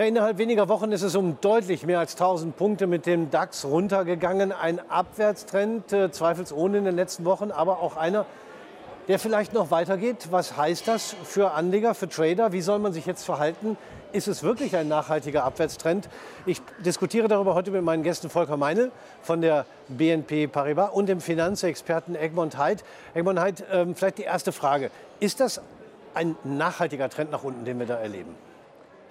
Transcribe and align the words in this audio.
Ja, 0.00 0.06
innerhalb 0.06 0.38
weniger 0.38 0.70
Wochen 0.70 0.92
ist 0.92 1.02
es 1.02 1.14
um 1.14 1.36
deutlich 1.42 1.84
mehr 1.84 1.98
als 1.98 2.14
1000 2.14 2.56
Punkte 2.56 2.86
mit 2.86 3.04
dem 3.04 3.30
DAX 3.30 3.66
runtergegangen. 3.66 4.50
Ein 4.50 4.80
Abwärtstrend, 4.88 5.92
äh, 5.92 6.10
zweifelsohne 6.10 6.78
in 6.78 6.86
den 6.86 6.96
letzten 6.96 7.26
Wochen, 7.26 7.50
aber 7.50 7.80
auch 7.80 7.98
einer, 7.98 8.24
der 9.08 9.18
vielleicht 9.18 9.52
noch 9.52 9.70
weitergeht. 9.70 10.28
Was 10.30 10.56
heißt 10.56 10.88
das 10.88 11.14
für 11.24 11.50
Anleger, 11.50 11.94
für 11.94 12.08
Trader? 12.08 12.50
Wie 12.52 12.62
soll 12.62 12.78
man 12.78 12.94
sich 12.94 13.04
jetzt 13.04 13.24
verhalten? 13.24 13.76
Ist 14.12 14.26
es 14.26 14.42
wirklich 14.42 14.74
ein 14.74 14.88
nachhaltiger 14.88 15.44
Abwärtstrend? 15.44 16.08
Ich 16.46 16.62
diskutiere 16.78 17.28
darüber 17.28 17.54
heute 17.54 17.70
mit 17.70 17.82
meinen 17.82 18.02
Gästen 18.02 18.30
Volker 18.30 18.56
Meine 18.56 18.92
von 19.20 19.42
der 19.42 19.66
BNP 19.88 20.46
Paribas 20.46 20.92
und 20.94 21.10
dem 21.10 21.20
Finanzexperten 21.20 22.16
Egmont 22.16 22.56
Heid. 22.56 22.84
Egmont 23.12 23.38
Heid, 23.38 23.64
ähm, 23.70 23.94
vielleicht 23.94 24.16
die 24.16 24.22
erste 24.22 24.52
Frage. 24.52 24.90
Ist 25.18 25.40
das 25.40 25.60
ein 26.14 26.36
nachhaltiger 26.42 27.10
Trend 27.10 27.32
nach 27.32 27.44
unten, 27.44 27.66
den 27.66 27.78
wir 27.78 27.84
da 27.84 27.96
erleben? 27.96 28.34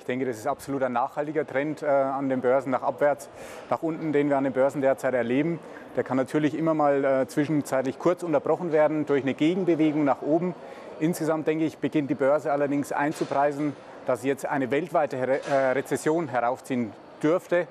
Denke, 0.09 0.25
das 0.25 0.37
ist 0.37 0.47
absolut 0.47 0.83
ein 0.83 0.91
nachhaltiger 0.91 1.45
Trend 1.47 1.83
äh, 1.83 1.85
an 1.85 2.27
den 2.27 2.41
Börsen 2.41 2.71
nach 2.71 2.81
abwärts, 2.81 3.29
nach 3.69 3.83
unten, 3.83 4.11
den 4.11 4.27
wir 4.29 4.37
an 4.37 4.43
den 4.43 4.53
Börsen 4.53 4.81
derzeit 4.81 5.13
erleben. 5.13 5.59
Der 5.95 6.03
kann 6.03 6.17
natürlich 6.17 6.57
immer 6.57 6.73
mal 6.73 7.05
äh, 7.05 7.27
zwischenzeitlich 7.27 7.99
kurz 7.99 8.23
unterbrochen 8.23 8.71
werden 8.71 9.05
durch 9.05 9.23
eine 9.23 9.35
Gegenbewegung 9.35 10.03
nach 10.03 10.21
oben. 10.21 10.55
Insgesamt 10.99 11.47
denke 11.47 11.63
ich, 11.63 11.77
beginnt 11.77 12.09
die 12.09 12.15
Börse 12.15 12.51
allerdings 12.51 12.91
einzupreisen, 12.91 13.73
dass 14.05 14.23
jetzt 14.23 14.45
eine 14.45 14.71
weltweite 14.71 15.17
Re 15.27 15.39
äh, 15.49 15.71
Rezession 15.71 16.27
heraufziehen 16.27 16.91
dürfte. 17.21 17.67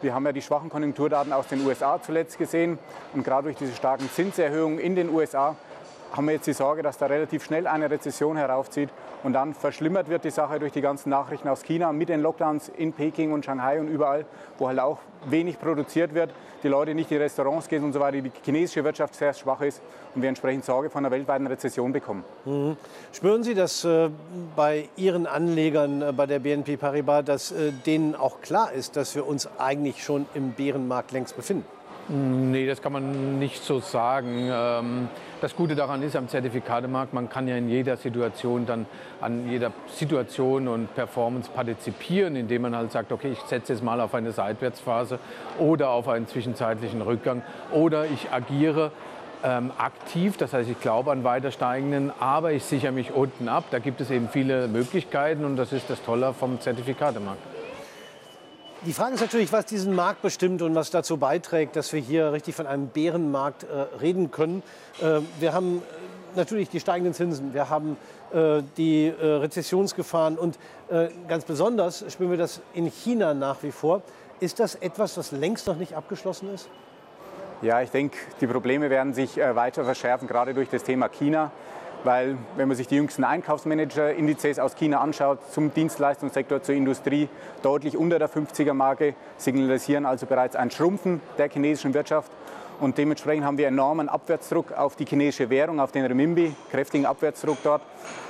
Wir 0.00 0.14
haben 0.14 0.24
ja 0.26 0.32
die 0.32 0.42
schwachen 0.42 0.68
Konjunkturdaten 0.68 1.32
aus 1.32 1.48
den 1.48 1.66
USA 1.66 2.00
zuletzt 2.00 2.38
gesehen 2.38 2.78
und 3.14 3.24
gerade 3.24 3.44
durch 3.44 3.56
diese 3.56 3.74
starken 3.74 4.08
Zinserhöhungen 4.10 4.78
in 4.78 4.94
den 4.94 5.08
USA 5.08 5.56
haben 6.12 6.26
wir 6.26 6.34
jetzt 6.34 6.46
die 6.46 6.52
Sorge, 6.52 6.82
dass 6.82 6.98
da 6.98 7.06
relativ 7.06 7.44
schnell 7.44 7.66
eine 7.66 7.90
Rezession 7.90 8.36
heraufzieht 8.36 8.90
und 9.22 9.32
dann 9.32 9.54
verschlimmert 9.54 10.08
wird 10.08 10.24
die 10.24 10.30
Sache 10.30 10.58
durch 10.58 10.72
die 10.72 10.80
ganzen 10.80 11.10
Nachrichten 11.10 11.48
aus 11.48 11.62
China 11.62 11.92
mit 11.92 12.08
den 12.08 12.22
Lockdowns 12.22 12.70
in 12.76 12.92
Peking 12.92 13.32
und 13.32 13.44
Shanghai 13.44 13.80
und 13.80 13.88
überall, 13.88 14.24
wo 14.58 14.68
halt 14.68 14.78
auch 14.78 14.98
wenig 15.26 15.58
produziert 15.58 16.14
wird, 16.14 16.30
die 16.62 16.68
Leute 16.68 16.94
nicht 16.94 17.10
in 17.10 17.18
Restaurants 17.18 17.68
gehen 17.68 17.84
und 17.84 17.92
so 17.92 18.00
weiter, 18.00 18.20
die 18.20 18.32
chinesische 18.44 18.84
Wirtschaft 18.84 19.14
sehr 19.14 19.32
schwach 19.32 19.60
ist 19.60 19.80
und 20.14 20.22
wir 20.22 20.28
entsprechend 20.28 20.64
Sorge 20.64 20.90
von 20.90 21.04
einer 21.04 21.14
weltweiten 21.14 21.46
Rezession 21.46 21.92
bekommen. 21.92 22.24
Mhm. 22.44 22.76
Spüren 23.12 23.42
Sie 23.42 23.54
das 23.54 23.84
äh, 23.84 24.10
bei 24.56 24.88
Ihren 24.96 25.26
Anlegern 25.26 26.02
äh, 26.02 26.12
bei 26.12 26.26
der 26.26 26.38
BNP 26.38 26.76
Paribas, 26.76 27.24
dass 27.24 27.52
äh, 27.52 27.72
denen 27.86 28.14
auch 28.14 28.40
klar 28.40 28.72
ist, 28.72 28.96
dass 28.96 29.14
wir 29.14 29.26
uns 29.26 29.48
eigentlich 29.58 30.02
schon 30.02 30.26
im 30.34 30.52
Bärenmarkt 30.52 31.12
längst 31.12 31.36
befinden? 31.36 31.64
Nee, 32.10 32.66
das 32.66 32.80
kann 32.80 32.92
man 32.92 33.38
nicht 33.38 33.62
so 33.62 33.80
sagen. 33.80 34.48
Ähm, 34.50 35.08
das 35.42 35.54
Gute 35.54 35.74
daran 35.74 36.02
ist 36.02 36.16
am 36.16 36.26
Zertifikatemarkt, 36.26 37.12
man 37.12 37.28
kann 37.28 37.46
ja 37.46 37.56
in 37.56 37.68
jeder 37.68 37.98
Situation 37.98 38.64
dann 38.64 38.86
an 39.20 39.48
jeder 39.50 39.72
Situation 39.88 40.68
und 40.68 40.94
Performance 40.94 41.50
partizipieren, 41.54 42.34
indem 42.34 42.62
man 42.62 42.74
halt 42.74 42.92
sagt, 42.92 43.12
okay, 43.12 43.32
ich 43.32 43.40
setze 43.40 43.74
jetzt 43.74 43.84
mal 43.84 44.00
auf 44.00 44.14
eine 44.14 44.32
Seitwärtsphase 44.32 45.18
oder 45.58 45.90
auf 45.90 46.08
einen 46.08 46.26
zwischenzeitlichen 46.26 47.02
Rückgang 47.02 47.42
oder 47.72 48.06
ich 48.06 48.32
agiere 48.32 48.90
ähm, 49.44 49.70
aktiv, 49.76 50.36
das 50.38 50.54
heißt, 50.54 50.68
ich 50.70 50.80
glaube 50.80 51.12
an 51.12 51.24
weiter 51.24 51.50
steigenden, 51.50 52.10
aber 52.18 52.52
ich 52.52 52.64
sichere 52.64 52.90
mich 52.90 53.12
unten 53.12 53.48
ab. 53.48 53.64
Da 53.70 53.78
gibt 53.78 54.00
es 54.00 54.10
eben 54.10 54.28
viele 54.28 54.66
Möglichkeiten 54.66 55.44
und 55.44 55.56
das 55.56 55.72
ist 55.72 55.90
das 55.90 56.02
Tolle 56.02 56.32
vom 56.32 56.60
Zertifikatemarkt. 56.60 57.57
Die 58.86 58.92
Frage 58.92 59.14
ist 59.14 59.20
natürlich, 59.20 59.52
was 59.52 59.66
diesen 59.66 59.92
Markt 59.96 60.22
bestimmt 60.22 60.62
und 60.62 60.72
was 60.76 60.90
dazu 60.90 61.16
beiträgt, 61.16 61.74
dass 61.74 61.92
wir 61.92 62.00
hier 62.00 62.32
richtig 62.32 62.54
von 62.54 62.68
einem 62.68 62.86
Bärenmarkt 62.86 63.64
äh, 63.64 63.66
reden 64.00 64.30
können. 64.30 64.62
Äh, 65.00 65.20
wir 65.40 65.52
haben 65.52 65.78
äh, 65.78 66.36
natürlich 66.36 66.70
die 66.70 66.78
steigenden 66.78 67.12
Zinsen, 67.12 67.54
wir 67.54 67.70
haben 67.70 67.96
äh, 68.32 68.62
die 68.76 69.08
äh, 69.08 69.26
Rezessionsgefahren 69.26 70.38
und 70.38 70.60
äh, 70.90 71.08
ganz 71.26 71.44
besonders 71.44 72.04
spüren 72.08 72.30
wir 72.30 72.38
das 72.38 72.60
in 72.72 72.86
China 72.86 73.34
nach 73.34 73.64
wie 73.64 73.72
vor. 73.72 74.02
Ist 74.38 74.60
das 74.60 74.76
etwas, 74.76 75.16
was 75.18 75.32
längst 75.32 75.66
noch 75.66 75.76
nicht 75.76 75.94
abgeschlossen 75.94 76.54
ist? 76.54 76.68
Ja, 77.62 77.82
ich 77.82 77.90
denke, 77.90 78.16
die 78.40 78.46
Probleme 78.46 78.90
werden 78.90 79.12
sich 79.12 79.38
weiter 79.38 79.82
verschärfen, 79.82 80.28
gerade 80.28 80.54
durch 80.54 80.68
das 80.68 80.84
Thema 80.84 81.08
China 81.08 81.50
weil 82.04 82.36
wenn 82.56 82.68
man 82.68 82.76
sich 82.76 82.86
die 82.86 82.96
jüngsten 82.96 83.24
Einkaufsmanager-Indizes 83.24 84.58
aus 84.58 84.76
China 84.76 85.00
anschaut, 85.00 85.38
zum 85.50 85.72
Dienstleistungssektor, 85.72 86.62
zur 86.62 86.74
Industrie, 86.74 87.28
deutlich 87.62 87.96
unter 87.96 88.18
der 88.18 88.30
50er-Marke, 88.30 89.14
signalisieren 89.36 90.06
also 90.06 90.26
bereits 90.26 90.56
ein 90.56 90.70
Schrumpfen 90.70 91.20
der 91.38 91.48
chinesischen 91.50 91.94
Wirtschaft. 91.94 92.30
Und 92.80 92.96
dementsprechend 92.96 93.44
haben 93.44 93.58
wir 93.58 93.66
enormen 93.66 94.08
Abwärtsdruck 94.08 94.72
auf 94.72 94.94
die 94.94 95.04
chinesische 95.04 95.50
Währung, 95.50 95.80
auf 95.80 95.90
den 95.90 96.04
Renminbi, 96.04 96.54
kräftigen 96.70 97.06
Abwärtsdruck 97.06 97.58
dort. 97.64 97.82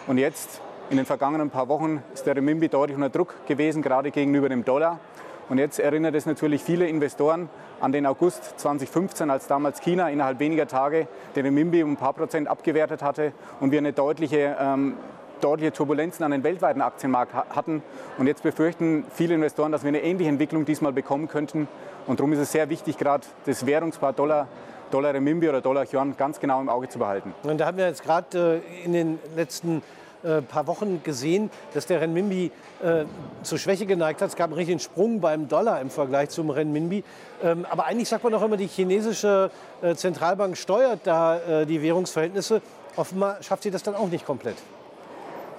Und 0.07 0.17
jetzt, 0.17 0.63
in 0.89 0.97
den 0.97 1.05
vergangenen 1.05 1.51
paar 1.51 1.69
Wochen, 1.69 2.03
ist 2.15 2.27
der 2.27 2.35
Renminbi 2.35 2.69
deutlich 2.69 2.97
unter 2.97 3.11
Druck 3.11 3.35
gewesen, 3.47 3.83
gerade 3.83 4.11
gegenüber 4.11 4.49
dem 4.49 4.65
Dollar. 4.65 4.99
Und 5.49 5.59
jetzt 5.59 5.79
erinnert 5.79 6.15
es 6.15 6.27
natürlich 6.27 6.63
viele 6.63 6.87
Investoren 6.87 7.49
an 7.81 7.93
den 7.93 8.07
August 8.07 8.59
2015, 8.61 9.31
als 9.31 9.47
damals 9.47 9.81
China 9.81 10.11
innerhalb 10.11 10.41
weniger 10.41 10.67
Tage 10.67 11.09
den 11.37 11.45
Renminbi 11.45 11.83
um 11.83 11.93
ein 11.93 11.97
paar 11.97 12.13
Prozent 12.13 12.49
abgewertet 12.49 13.03
hatte 13.03 13.33
und 13.61 13.71
wir 13.71 13.79
eine 13.79 13.93
deutliche 13.93 14.57
ähm, 14.61 14.95
deutliche 15.41 15.73
Turbulenzen 15.73 16.25
an 16.25 16.33
den 16.33 16.43
weltweiten 16.43 16.83
Aktienmarkt 16.83 17.33
hatten. 17.35 17.83
Und 18.19 18.27
jetzt 18.27 18.43
befürchten 18.43 19.05
viele 19.15 19.35
Investoren, 19.35 19.73
dass 19.73 19.83
wir 19.85 19.89
eine 19.89 20.03
ähnliche 20.03 20.29
Entwicklung 20.29 20.65
diesmal 20.65 20.93
bekommen 20.93 21.29
könnten. 21.29 21.69
Und 22.07 22.21
darum 22.21 22.33
ist 22.33 22.41
es 22.41 22.53
sehr 22.53 22.69
wichtig, 22.71 22.99
gerade 22.99 23.27
das 23.47 23.67
Währungspaar 23.67 24.13
Dollar, 24.13 24.49
Dollar 24.91 25.15
Renminbi 25.15 25.49
oder 25.49 25.61
Dollar 25.61 25.85
Yuan 25.91 26.17
ganz 26.17 26.41
genau 26.41 26.61
im 26.61 26.69
Auge 26.69 26.89
zu 26.89 26.99
behalten. 26.99 27.35
Und 27.43 27.59
da 27.59 27.67
haben 27.67 27.77
wir 27.77 27.87
jetzt 27.87 28.03
gerade 28.03 28.63
äh, 28.65 28.85
in 28.85 28.93
den 28.93 29.19
letzten 29.37 29.83
äh, 30.23 30.43
paar 30.43 30.67
Wochen 30.67 31.03
gesehen, 31.03 31.51
dass 31.75 31.87
der 31.87 32.01
Renminbi 32.01 32.51
äh, 32.83 33.05
zur 33.43 33.59
Schwäche 33.59 33.87
geneigt 33.87 34.21
hat. 34.21 34.31
Es 34.31 34.37
gab 34.37 34.47
einen 34.47 34.55
richtigen 34.55 34.81
Sprung 34.81 35.21
beim 35.21 35.49
Dollar 35.49 35.81
im 35.81 35.91
Vergleich 35.91 36.31
zum 36.31 36.51
Renminbi. 36.51 37.05
Ähm, 37.43 37.67
aber 37.71 37.87
eigentlich 37.87 38.09
sagt 38.09 38.25
man 38.25 38.33
doch 38.33 38.43
immer, 38.43 38.57
die 38.57 38.67
chinesische 38.67 39.51
äh, 39.83 39.95
Zentralbank 39.95 40.57
steuert 40.57 41.01
da 41.05 41.39
äh, 41.39 41.67
die 41.67 41.83
Währungsverhältnisse. 41.83 42.63
Offenbar 42.97 43.43
schafft 43.43 43.63
sie 43.63 43.71
das 43.71 43.83
dann 43.83 43.95
auch 43.95 44.09
nicht 44.09 44.27
komplett. 44.27 44.57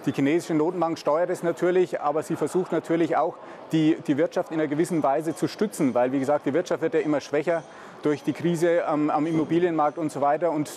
Die 0.05 0.13
chinesische 0.13 0.53
Notenbank 0.53 0.97
steuert 0.97 1.29
es 1.29 1.43
natürlich, 1.43 1.99
aber 1.99 2.23
sie 2.23 2.37
versucht 2.37 2.71
natürlich 2.71 3.17
auch, 3.17 3.35
die, 3.73 3.97
die 4.07 4.17
Wirtschaft 4.17 4.51
in 4.51 4.59
einer 4.59 4.69
gewissen 4.69 5.03
Weise 5.03 5.35
zu 5.35 5.47
stützen, 5.47 5.93
weil, 5.93 6.13
wie 6.13 6.19
gesagt, 6.19 6.45
die 6.45 6.53
Wirtschaft 6.53 6.81
wird 6.81 6.93
ja 6.93 7.01
immer 7.01 7.19
schwächer 7.19 7.63
durch 8.01 8.23
die 8.23 8.33
Krise 8.33 8.85
am, 8.87 9.09
am 9.09 9.25
Immobilienmarkt 9.25 9.97
und 9.97 10.11
so 10.11 10.21
weiter. 10.21 10.51
Und 10.51 10.69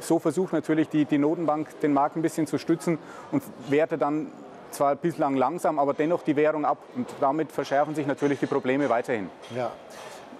so 0.00 0.18
versucht 0.18 0.52
natürlich 0.52 0.88
die, 0.88 1.04
die 1.04 1.18
Notenbank 1.18 1.80
den 1.80 1.92
Markt 1.92 2.16
ein 2.16 2.22
bisschen 2.22 2.46
zu 2.46 2.58
stützen 2.58 2.98
und 3.32 3.42
wertet 3.68 4.02
dann 4.02 4.28
zwar 4.70 4.96
bislang 4.96 5.36
langsam, 5.36 5.78
aber 5.78 5.94
dennoch 5.94 6.22
die 6.22 6.36
Währung 6.36 6.64
ab. 6.64 6.78
Und 6.94 7.08
damit 7.20 7.52
verschärfen 7.52 7.94
sich 7.94 8.06
natürlich 8.06 8.38
die 8.38 8.46
Probleme 8.46 8.88
weiterhin. 8.88 9.28
Ja. 9.54 9.70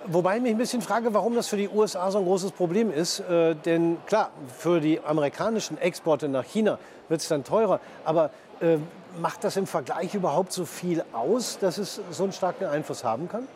Wobei 0.07 0.37
ich 0.37 0.43
mich 0.43 0.53
ein 0.53 0.59
bisschen 0.59 0.81
frage, 0.81 1.13
warum 1.13 1.35
das 1.35 1.49
für 1.49 1.59
die 1.59 1.69
USA 1.69 2.11
so 2.11 2.19
ein 2.19 2.25
großes 2.25 2.53
Problem 2.53 2.91
ist. 2.91 3.21
Äh, 3.21 3.55
denn 3.55 3.99
klar, 4.07 4.31
für 4.57 4.81
die 4.81 5.01
amerikanischen 5.01 5.77
Exporte 5.79 6.29
nach 6.29 6.45
China 6.45 6.79
wird 7.09 7.21
es 7.21 7.29
dann 7.29 7.45
teurer. 7.45 7.81
Aber 8.05 8.31
äh, 8.61 8.79
macht 9.21 9.45
das 9.45 9.57
im 9.57 9.67
Vergleich 9.67 10.15
überhaupt 10.15 10.53
so 10.53 10.65
viel 10.65 11.05
aus, 11.13 11.59
dass 11.59 11.77
es 11.77 12.01
so 12.11 12.23
einen 12.23 12.33
starken 12.33 12.65
Einfluss 12.65 13.05
haben 13.05 13.29
kann? 13.29 13.47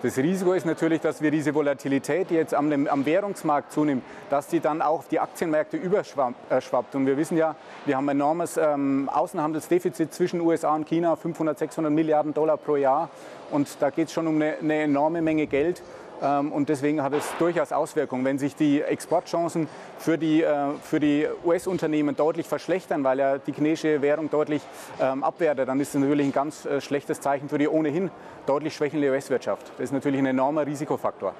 Das 0.00 0.16
Risiko 0.16 0.52
ist 0.52 0.64
natürlich, 0.64 1.00
dass 1.00 1.22
wir 1.22 1.32
diese 1.32 1.52
Volatilität, 1.52 2.30
die 2.30 2.34
jetzt 2.34 2.54
am, 2.54 2.86
am 2.86 3.04
Währungsmarkt 3.04 3.72
zunimmt, 3.72 4.04
dass 4.30 4.46
die 4.46 4.60
dann 4.60 4.80
auch 4.80 5.00
auf 5.00 5.08
die 5.08 5.18
Aktienmärkte 5.18 5.76
überschwappt. 5.76 6.94
Und 6.94 7.06
wir 7.06 7.16
wissen 7.16 7.36
ja, 7.36 7.56
wir 7.84 7.96
haben 7.96 8.08
ein 8.08 8.16
enormes 8.16 8.56
ähm, 8.58 9.10
Außenhandelsdefizit 9.12 10.14
zwischen 10.14 10.40
USA 10.40 10.76
und 10.76 10.86
China, 10.86 11.16
500, 11.16 11.58
600 11.58 11.92
Milliarden 11.92 12.32
Dollar 12.32 12.58
pro 12.58 12.76
Jahr. 12.76 13.10
Und 13.50 13.68
da 13.80 13.90
geht 13.90 14.06
es 14.06 14.12
schon 14.12 14.28
um 14.28 14.36
eine, 14.36 14.58
eine 14.58 14.82
enorme 14.82 15.20
Menge 15.20 15.48
Geld. 15.48 15.82
Ähm, 16.22 16.52
und 16.52 16.68
deswegen 16.68 17.02
hat 17.02 17.12
es 17.12 17.24
durchaus 17.38 17.72
Auswirkungen. 17.72 18.24
Wenn 18.24 18.38
sich 18.38 18.56
die 18.56 18.82
Exportchancen 18.82 19.68
für 19.98 20.18
die, 20.18 20.42
äh, 20.42 20.72
für 20.82 21.00
die 21.00 21.26
US-Unternehmen 21.44 22.16
deutlich 22.16 22.46
verschlechtern, 22.46 23.04
weil 23.04 23.18
ja 23.18 23.38
die 23.38 23.52
chinesische 23.52 24.02
Währung 24.02 24.30
deutlich 24.30 24.62
ähm, 25.00 25.22
abwertet, 25.22 25.68
dann 25.68 25.80
ist 25.80 25.94
das 25.94 26.00
natürlich 26.00 26.26
ein 26.26 26.32
ganz 26.32 26.64
äh, 26.64 26.80
schlechtes 26.80 27.20
Zeichen 27.20 27.48
für 27.48 27.58
die 27.58 27.68
ohnehin 27.68 28.10
deutlich 28.46 28.74
schwächelnde 28.74 29.10
US-Wirtschaft. 29.10 29.72
Das 29.76 29.84
ist 29.84 29.92
natürlich 29.92 30.18
ein 30.18 30.26
enormer 30.26 30.66
Risikofaktor. 30.66 31.34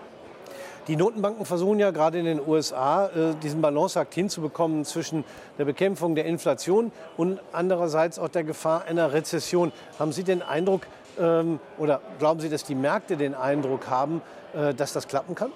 Die 0.89 0.97
Notenbanken 0.97 1.45
versuchen 1.45 1.79
ja 1.79 1.91
gerade 1.91 2.19
in 2.19 2.25
den 2.25 2.41
USA 2.41 3.09
äh, 3.09 3.35
diesen 3.43 3.61
Balanceakt 3.61 4.15
hinzubekommen 4.15 4.87
zwischen 4.87 5.23
der 5.59 5.67
Bekämpfung 5.67 6.15
der 6.15 6.25
Inflation 6.25 6.93
und 7.19 7.41
andererseits 7.53 8.19
auch 8.19 8.31
der 8.31 8.43
Gefahr 8.43 8.85
einer 8.87 9.13
Rezession. 9.13 9.71
Haben 9.99 10.13
Sie 10.13 10.25
den 10.25 10.41
Eindruck 10.41 10.87
oder 11.79 12.01
glauben 12.19 12.41
Sie, 12.41 12.49
dass 12.49 12.65
die 12.65 12.75
Märkte 12.75 13.17
den 13.17 13.35
Eindruck 13.35 13.89
haben, 13.89 14.23
äh, 14.55 14.75
dass 14.75 14.93
das 14.93 15.09
klappen 15.09 15.35
kann? 15.35 15.51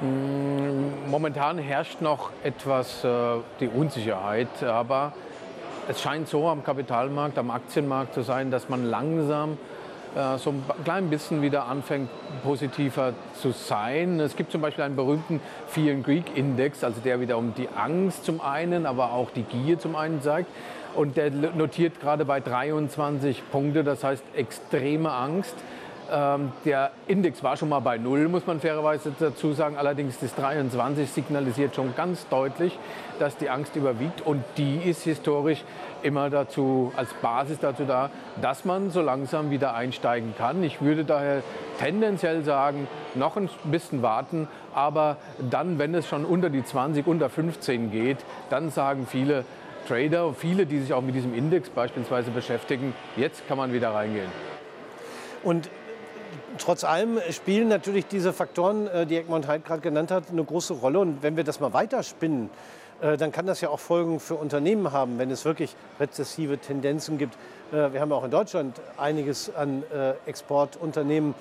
Mm, 0.00 1.10
momentan 1.10 1.58
herrscht 1.58 2.00
noch 2.00 2.30
etwas 2.42 3.04
äh, 3.04 3.38
die 3.60 3.68
Unsicherheit, 3.68 4.62
aber 4.62 5.12
es 5.88 6.00
scheint 6.00 6.28
so 6.28 6.48
am 6.48 6.62
Kapitalmarkt, 6.64 7.38
am 7.38 7.50
Aktienmarkt 7.50 8.14
zu 8.14 8.22
sein, 8.22 8.50
dass 8.50 8.68
man 8.68 8.84
langsam 8.84 9.58
so 10.38 10.50
ein 10.50 10.62
klein 10.84 11.10
bisschen 11.10 11.42
wieder 11.42 11.66
anfängt, 11.66 12.08
positiver 12.42 13.12
zu 13.40 13.52
sein. 13.52 14.18
Es 14.20 14.36
gibt 14.36 14.50
zum 14.50 14.60
Beispiel 14.60 14.84
einen 14.84 14.96
berühmten 14.96 15.40
Fear 15.68 15.94
and 15.94 16.04
Greek 16.04 16.36
Index, 16.36 16.82
also 16.82 17.00
der 17.00 17.20
wieder 17.20 17.38
um 17.38 17.54
die 17.54 17.68
Angst 17.76 18.24
zum 18.24 18.40
einen, 18.40 18.86
aber 18.86 19.12
auch 19.12 19.30
die 19.30 19.42
Gier 19.42 19.78
zum 19.78 19.96
einen 19.96 20.22
zeigt. 20.22 20.48
und 20.94 21.16
der 21.16 21.30
notiert 21.30 22.00
gerade 22.00 22.24
bei 22.24 22.40
23 22.40 23.42
Punkte, 23.52 23.84
das 23.84 24.02
heißt 24.02 24.24
extreme 24.34 25.12
Angst. 25.12 25.54
Ähm, 26.10 26.52
der 26.64 26.90
Index 27.06 27.42
war 27.42 27.56
schon 27.56 27.68
mal 27.68 27.80
bei 27.80 27.98
Null, 27.98 28.28
muss 28.28 28.46
man 28.46 28.60
fairerweise 28.60 29.12
dazu 29.18 29.52
sagen. 29.52 29.76
Allerdings 29.76 30.18
das 30.18 30.34
23 30.34 31.10
signalisiert 31.10 31.74
schon 31.74 31.94
ganz 31.94 32.26
deutlich, 32.28 32.78
dass 33.18 33.36
die 33.36 33.50
Angst 33.50 33.76
überwiegt. 33.76 34.22
Und 34.22 34.42
die 34.56 34.76
ist 34.76 35.02
historisch 35.02 35.62
immer 36.02 36.30
dazu, 36.30 36.92
als 36.96 37.12
Basis 37.14 37.58
dazu 37.60 37.84
da, 37.84 38.10
dass 38.40 38.64
man 38.64 38.90
so 38.90 39.00
langsam 39.00 39.50
wieder 39.50 39.74
einsteigen 39.74 40.34
kann. 40.36 40.62
Ich 40.62 40.80
würde 40.80 41.04
daher 41.04 41.42
tendenziell 41.78 42.44
sagen, 42.44 42.88
noch 43.14 43.36
ein 43.36 43.48
bisschen 43.64 44.02
warten. 44.02 44.48
Aber 44.74 45.16
dann, 45.50 45.78
wenn 45.78 45.94
es 45.94 46.08
schon 46.08 46.24
unter 46.24 46.50
die 46.50 46.64
20, 46.64 47.06
unter 47.06 47.28
15 47.28 47.90
geht, 47.90 48.18
dann 48.50 48.70
sagen 48.70 49.06
viele, 49.08 49.44
Trader, 49.88 50.34
viele, 50.34 50.66
die 50.66 50.80
sich 50.80 50.92
auch 50.92 51.00
mit 51.00 51.14
diesem 51.14 51.34
Index 51.34 51.70
beispielsweise 51.70 52.30
beschäftigen, 52.30 52.94
jetzt 53.16 53.48
kann 53.48 53.56
man 53.56 53.72
wieder 53.72 53.94
reingehen. 53.94 54.30
Und 55.42 55.70
trotz 56.58 56.84
allem 56.84 57.18
spielen 57.30 57.68
natürlich 57.68 58.06
diese 58.06 58.32
Faktoren, 58.32 58.86
äh, 58.88 59.06
die 59.06 59.16
Egmont 59.16 59.48
Heid 59.48 59.64
gerade 59.64 59.80
genannt 59.80 60.10
hat, 60.10 60.24
eine 60.30 60.44
große 60.44 60.74
Rolle. 60.74 60.98
Und 60.98 61.22
wenn 61.22 61.36
wir 61.36 61.44
das 61.44 61.60
mal 61.60 61.72
weiterspinnen, 61.72 62.50
dann 63.00 63.32
kann 63.32 63.46
das 63.46 63.60
ja 63.60 63.68
auch 63.68 63.80
Folgen 63.80 64.20
für 64.20 64.34
Unternehmen 64.34 64.92
haben, 64.92 65.18
wenn 65.18 65.30
es 65.30 65.44
wirklich 65.44 65.76
rezessive 66.00 66.58
Tendenzen 66.58 67.18
gibt. 67.18 67.34
Äh, 67.72 67.92
wir 67.92 68.00
haben 68.00 68.12
auch 68.12 68.24
in 68.24 68.30
Deutschland 68.30 68.80
einiges 68.96 69.54
an 69.54 69.82
Exportunternehmen 70.26 71.34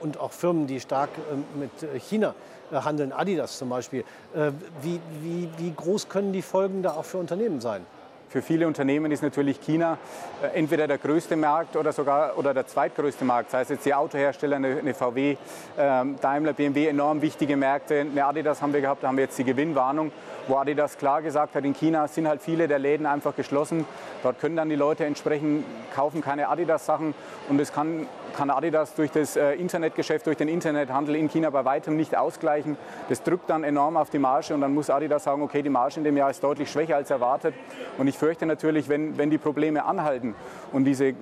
und 0.00 0.18
auch 0.18 0.32
Firmen, 0.32 0.66
die 0.66 0.80
stark 0.80 1.10
mit 1.54 1.70
China 2.00 2.34
handeln, 2.72 3.12
Adidas 3.12 3.58
zum 3.58 3.68
Beispiel. 3.68 4.04
Wie, 4.80 5.00
wie, 5.20 5.50
wie 5.58 5.74
groß 5.74 6.08
können 6.08 6.32
die 6.32 6.40
Folgen 6.40 6.82
da 6.82 6.92
auch 6.92 7.04
für 7.04 7.18
Unternehmen 7.18 7.60
sein? 7.60 7.84
Für 8.30 8.42
viele 8.42 8.68
Unternehmen 8.68 9.10
ist 9.10 9.24
natürlich 9.24 9.60
China 9.60 9.98
äh, 10.40 10.56
entweder 10.56 10.86
der 10.86 10.98
größte 10.98 11.34
Markt 11.34 11.74
oder 11.74 11.92
sogar 11.92 12.38
oder 12.38 12.54
der 12.54 12.64
zweitgrößte 12.64 13.24
Markt. 13.24 13.50
Sei 13.50 13.62
es 13.62 13.70
jetzt 13.70 13.84
die 13.84 13.92
Autohersteller, 13.92 14.54
eine, 14.54 14.94
VW, 14.94 15.36
ähm, 15.76 16.14
Daimler, 16.20 16.52
BMW, 16.52 16.86
enorm 16.86 17.22
wichtige 17.22 17.56
Märkte. 17.56 18.02
Eine 18.02 18.24
Adidas 18.24 18.62
haben 18.62 18.72
wir 18.72 18.82
gehabt, 18.82 19.02
da 19.02 19.08
haben 19.08 19.16
wir 19.16 19.24
jetzt 19.24 19.36
die 19.36 19.42
Gewinnwarnung, 19.42 20.12
wo 20.46 20.58
Adidas 20.58 20.96
klar 20.96 21.22
gesagt 21.22 21.56
hat, 21.56 21.64
in 21.64 21.74
China 21.74 22.06
sind 22.06 22.28
halt 22.28 22.40
viele 22.40 22.68
der 22.68 22.78
Läden 22.78 23.04
einfach 23.04 23.34
geschlossen. 23.34 23.84
Dort 24.22 24.38
können 24.38 24.54
dann 24.54 24.68
die 24.68 24.76
Leute 24.76 25.06
entsprechend 25.06 25.64
kaufen 25.92 26.20
keine 26.20 26.48
Adidas-Sachen 26.50 27.14
und 27.48 27.60
es 27.60 27.72
kann 27.72 28.06
kann 28.30 28.50
Adidas 28.50 28.94
durch 28.94 29.10
das 29.10 29.36
äh, 29.36 29.52
Internetgeschäft, 29.54 30.26
durch 30.26 30.36
den 30.36 30.48
Internethandel 30.48 31.16
in 31.16 31.28
China 31.28 31.50
bei 31.50 31.64
weitem 31.64 31.96
nicht 31.96 32.16
ausgleichen. 32.16 32.76
Das 33.08 33.22
drückt 33.22 33.50
dann 33.50 33.64
enorm 33.64 33.96
auf 33.96 34.10
die 34.10 34.18
Marge 34.18 34.54
und 34.54 34.60
dann 34.60 34.74
muss 34.74 34.90
Adidas 34.90 35.24
sagen, 35.24 35.42
okay, 35.42 35.62
die 35.62 35.70
Marge 35.70 35.96
in 35.96 36.04
dem 36.04 36.16
Jahr 36.16 36.30
ist 36.30 36.42
deutlich 36.42 36.70
schwächer 36.70 36.96
als 36.96 37.10
erwartet. 37.10 37.54
Und 37.98 38.08
ich 38.08 38.16
fürchte 38.20 38.44
natürlich, 38.44 38.88
wenn, 38.88 39.16
wenn 39.16 39.30
die 39.30 39.38
Probleme 39.38 39.84
anhalten 39.84 40.34
und 40.72 40.84
diese 40.84 41.14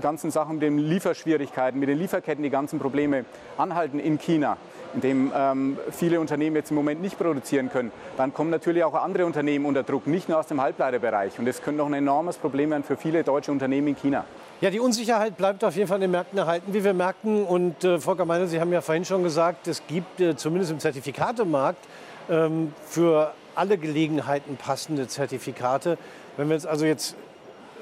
ganzen 0.00 0.30
Sachen 0.30 0.54
mit 0.54 0.62
den 0.62 0.78
Lieferschwierigkeiten, 0.78 1.78
mit 1.78 1.90
den 1.90 1.98
Lieferketten, 1.98 2.42
die 2.42 2.50
ganzen 2.50 2.78
Probleme 2.78 3.26
anhalten 3.58 4.00
in 4.00 4.18
China, 4.18 4.56
in 4.94 5.02
dem 5.02 5.32
ähm, 5.36 5.78
viele 5.90 6.18
Unternehmen 6.20 6.56
jetzt 6.56 6.70
im 6.70 6.76
Moment 6.76 7.02
nicht 7.02 7.18
produzieren 7.18 7.70
können, 7.70 7.92
dann 8.16 8.32
kommen 8.32 8.48
natürlich 8.48 8.82
auch 8.82 8.94
andere 8.94 9.26
Unternehmen 9.26 9.66
unter 9.66 9.82
Druck, 9.82 10.06
nicht 10.06 10.30
nur 10.30 10.38
aus 10.38 10.46
dem 10.46 10.62
Halbleiterbereich. 10.62 11.38
Und 11.38 11.44
das 11.44 11.60
könnte 11.62 11.78
noch 11.78 11.86
ein 11.86 11.94
enormes 11.94 12.38
Problem 12.38 12.70
werden 12.70 12.82
für 12.82 12.96
viele 12.96 13.22
deutsche 13.22 13.52
Unternehmen 13.52 13.88
in 13.88 13.96
China. 13.96 14.24
Ja, 14.62 14.70
die 14.70 14.80
Unsicherheit 14.80 15.36
bleibt 15.36 15.62
auf 15.64 15.76
jeden 15.76 15.86
Fall 15.86 15.98
in 15.98 16.02
den 16.02 16.10
Märkten 16.12 16.38
erhalten, 16.38 16.72
wie 16.72 16.82
wir 16.82 16.94
merken. 16.94 17.44
Und 17.44 17.84
äh, 17.84 17.98
Volker 17.98 18.24
Meiner, 18.24 18.46
Sie 18.46 18.58
haben 18.58 18.72
ja 18.72 18.80
vorhin 18.80 19.04
schon 19.04 19.22
gesagt, 19.22 19.68
es 19.68 19.82
gibt 19.86 20.18
äh, 20.20 20.34
zumindest 20.34 20.72
im 20.72 20.80
Zertifikatemarkt 20.80 21.84
ähm, 22.30 22.72
für 22.86 23.34
alle 23.54 23.76
Gelegenheiten 23.76 24.56
passende 24.56 25.08
Zertifikate. 25.08 25.98
Wenn 26.38 26.48
wir 26.48 26.54
uns 26.54 26.66
also 26.66 26.86
jetzt 26.86 27.16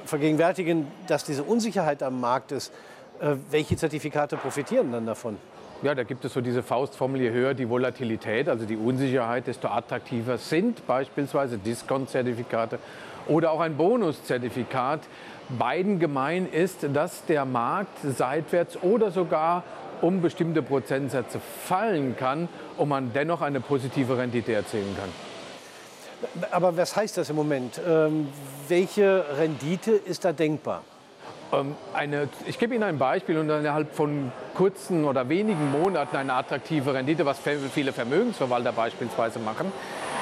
vergegenwärtigen, 0.06 0.86
dass 1.08 1.24
diese 1.24 1.42
Unsicherheit 1.42 2.02
am 2.02 2.22
Markt 2.22 2.52
ist, 2.52 2.72
äh, 3.20 3.34
welche 3.50 3.76
Zertifikate 3.76 4.38
profitieren 4.38 4.92
dann 4.92 5.04
davon? 5.04 5.36
Ja, 5.82 5.94
da 5.94 6.04
gibt 6.04 6.24
es 6.24 6.32
so 6.32 6.40
diese 6.40 6.62
Faustformel, 6.62 7.20
je 7.20 7.30
höher 7.32 7.52
die 7.52 7.68
Volatilität, 7.68 8.48
also 8.48 8.64
die 8.64 8.78
Unsicherheit, 8.78 9.46
desto 9.46 9.68
attraktiver 9.68 10.38
sind 10.38 10.86
beispielsweise 10.86 11.58
Discount-Zertifikate 11.58 12.78
oder 13.28 13.52
auch 13.52 13.60
ein 13.60 13.76
Bonuszertifikat. 13.76 15.00
Beiden 15.50 15.98
gemein 15.98 16.50
ist, 16.50 16.78
dass 16.94 17.26
der 17.26 17.44
Markt 17.44 17.98
seitwärts 18.02 18.82
oder 18.82 19.10
sogar 19.10 19.64
um 20.00 20.22
bestimmte 20.22 20.62
Prozentsätze 20.62 21.40
fallen 21.40 22.16
kann 22.16 22.48
und 22.78 22.88
man 22.88 23.12
dennoch 23.12 23.42
eine 23.42 23.60
positive 23.60 24.16
Rendite 24.16 24.54
erzielen 24.54 24.96
kann. 24.98 25.10
Aber 26.50 26.76
was 26.76 26.96
heißt 26.96 27.18
das 27.18 27.30
im 27.30 27.36
Moment? 27.36 27.80
Ähm, 27.86 28.28
welche 28.68 29.24
Rendite 29.38 29.92
ist 29.92 30.24
da 30.24 30.32
denkbar? 30.32 30.82
Ähm, 31.52 31.76
eine, 31.94 32.28
ich 32.46 32.58
gebe 32.58 32.74
Ihnen 32.74 32.84
ein 32.84 32.98
Beispiel 32.98 33.38
und 33.38 33.48
innerhalb 33.50 33.94
von 33.94 34.32
kurzen 34.54 35.04
oder 35.04 35.28
wenigen 35.28 35.70
Monaten 35.70 36.16
eine 36.16 36.32
attraktive 36.32 36.94
Rendite, 36.94 37.24
was 37.24 37.38
viele 37.72 37.92
Vermögensverwalter 37.92 38.72
beispielsweise 38.72 39.38
machen. 39.38 39.72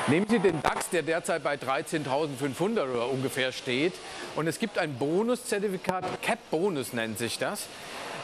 Nehmen 0.07 0.27
Sie 0.29 0.39
den 0.39 0.61
DAX, 0.61 0.91
der 0.91 1.03
derzeit 1.03 1.43
bei 1.43 1.55
13.500 1.55 2.93
oder 2.93 3.09
ungefähr 3.09 3.53
steht. 3.53 3.95
Und 4.37 4.47
es 4.47 4.59
gibt 4.59 4.79
ein 4.79 4.99
Bonuszertifikat, 4.99 6.05
Cap 6.21 6.39
Bonus 6.51 6.93
nennt 6.93 7.17
sich 7.19 7.39
das, 7.39 7.67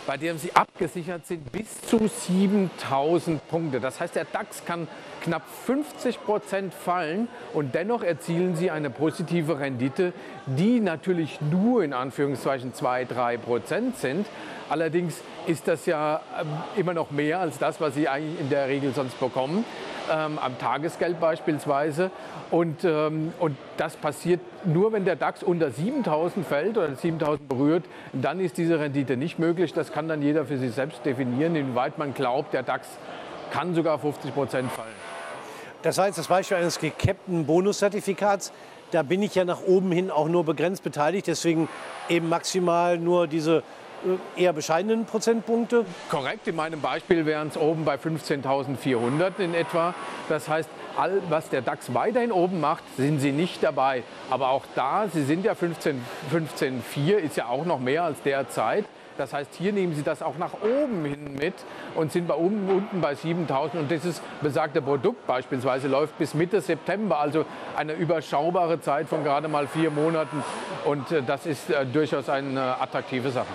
bei 0.06 0.16
dem 0.16 0.38
Sie 0.38 0.54
abgesichert 0.54 1.26
sind 1.26 1.50
bis 1.52 1.80
zu 1.82 1.96
7.000 1.96 3.38
Punkte. 3.48 3.80
Das 3.80 4.00
heißt, 4.00 4.14
der 4.16 4.24
DAX 4.24 4.64
kann 4.64 4.88
knapp 5.22 5.42
50 5.66 6.22
Prozent 6.24 6.74
fallen 6.74 7.28
und 7.52 7.74
dennoch 7.74 8.02
erzielen 8.02 8.56
Sie 8.56 8.70
eine 8.70 8.90
positive 8.90 9.58
Rendite, 9.58 10.12
die 10.46 10.80
natürlich 10.80 11.40
nur 11.40 11.84
in 11.84 11.92
Anführungszeichen 11.92 12.74
2, 12.74 13.04
3 13.04 13.36
Prozent 13.38 13.96
sind. 13.98 14.26
Allerdings 14.70 15.20
ist 15.46 15.68
das 15.68 15.84
ja 15.84 16.20
ähm, 16.40 16.46
immer 16.76 16.94
noch 16.94 17.10
mehr 17.10 17.40
als 17.40 17.58
das, 17.58 17.80
was 17.80 17.94
Sie 17.94 18.08
eigentlich 18.08 18.40
in 18.40 18.48
der 18.48 18.68
Regel 18.68 18.94
sonst 18.94 19.18
bekommen 19.18 19.64
ähm, 20.10 20.38
am 20.38 20.58
Tagesgeld 20.58 21.20
beispielsweise. 21.20 22.10
Und, 22.50 22.84
ähm, 22.84 23.32
und 23.38 23.56
das 23.76 23.96
passiert 23.96 24.40
nur, 24.64 24.92
wenn 24.92 25.04
der 25.04 25.16
DAX 25.16 25.42
unter 25.42 25.70
7000 25.70 26.46
fällt 26.46 26.78
oder 26.78 26.94
7000 26.94 27.48
berührt. 27.48 27.84
Dann 28.12 28.40
ist 28.40 28.58
diese 28.58 28.78
Rendite 28.78 29.16
nicht 29.16 29.38
möglich. 29.38 29.72
Das 29.72 29.92
kann 29.92 30.08
dann 30.08 30.22
jeder 30.22 30.44
für 30.46 30.56
sich 30.56 30.72
selbst 30.72 31.04
definieren, 31.04 31.56
inwieweit 31.56 31.98
man 31.98 32.14
glaubt, 32.14 32.54
der 32.54 32.62
DAX 32.62 32.86
kann 33.50 33.74
sogar 33.74 33.98
50 33.98 34.32
Prozent 34.32 34.70
fallen. 34.70 34.88
Das 35.82 35.96
jetzt 35.96 36.18
das 36.18 36.28
Beispiel 36.28 36.58
eines 36.58 36.78
gecappten 36.78 37.46
Bonuszertifikats. 37.46 38.52
Da 38.90 39.02
bin 39.02 39.22
ich 39.22 39.34
ja 39.34 39.44
nach 39.44 39.62
oben 39.62 39.92
hin 39.92 40.10
auch 40.10 40.28
nur 40.28 40.44
begrenzt 40.44 40.84
beteiligt. 40.84 41.26
Deswegen 41.26 41.68
eben 42.08 42.28
maximal 42.28 42.98
nur 42.98 43.26
diese 43.26 43.62
eher 44.36 44.52
bescheidenen 44.52 45.04
Prozentpunkte? 45.04 45.84
Korrekt, 46.10 46.48
in 46.48 46.56
meinem 46.56 46.80
Beispiel 46.80 47.26
wären 47.26 47.48
es 47.48 47.56
oben 47.56 47.84
bei 47.84 47.96
15.400 47.96 49.38
in 49.38 49.54
etwa. 49.54 49.94
Das 50.28 50.48
heißt, 50.48 50.68
all 50.96 51.22
was 51.28 51.48
der 51.48 51.62
DAX 51.62 51.94
weiterhin 51.94 52.32
oben 52.32 52.60
macht, 52.60 52.84
sind 52.96 53.20
Sie 53.20 53.32
nicht 53.32 53.62
dabei. 53.62 54.02
Aber 54.30 54.50
auch 54.50 54.64
da, 54.74 55.08
Sie 55.12 55.24
sind 55.24 55.44
ja 55.44 55.52
15,4, 55.52 55.94
15, 56.30 56.82
ist 57.18 57.36
ja 57.36 57.46
auch 57.46 57.64
noch 57.64 57.80
mehr 57.80 58.04
als 58.04 58.22
derzeit. 58.22 58.84
Das 59.20 59.34
heißt, 59.34 59.50
hier 59.58 59.74
nehmen 59.74 59.94
Sie 59.94 60.02
das 60.02 60.22
auch 60.22 60.38
nach 60.38 60.54
oben 60.62 61.04
hin 61.04 61.34
mit 61.38 61.52
und 61.94 62.10
sind 62.10 62.26
bei 62.26 62.34
oben, 62.34 62.66
unten 62.70 63.02
bei 63.02 63.14
7000. 63.14 63.82
Und 63.82 63.90
dieses 63.90 64.22
besagte 64.40 64.80
Produkt 64.80 65.26
beispielsweise 65.26 65.88
läuft 65.88 66.16
bis 66.16 66.32
Mitte 66.32 66.62
September, 66.62 67.18
also 67.18 67.44
eine 67.76 67.92
überschaubare 67.92 68.80
Zeit 68.80 69.08
von 69.08 69.22
gerade 69.22 69.46
mal 69.46 69.66
vier 69.66 69.90
Monaten. 69.90 70.42
Und 70.86 71.12
äh, 71.12 71.22
das 71.22 71.44
ist 71.44 71.68
äh, 71.68 71.84
durchaus 71.84 72.30
eine 72.30 72.80
attraktive 72.80 73.30
Sache. 73.30 73.48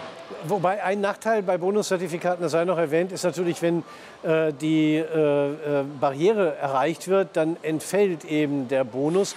Wobei 0.47 0.83
ein 0.83 1.01
Nachteil 1.01 1.41
bei 1.41 1.57
Bonuszertifikaten, 1.57 2.43
das 2.43 2.51
sei 2.51 2.63
noch 2.65 2.77
erwähnt, 2.77 3.11
ist 3.11 3.23
natürlich, 3.23 3.63
wenn 3.63 3.83
äh, 4.21 4.53
die 4.53 4.97
äh, 4.97 4.99
äh, 4.99 5.83
Barriere 5.99 6.57
erreicht 6.57 7.07
wird, 7.07 7.29
dann 7.33 7.57
entfällt 7.63 8.23
eben 8.23 8.67
der 8.67 8.83
Bonus. 8.83 9.35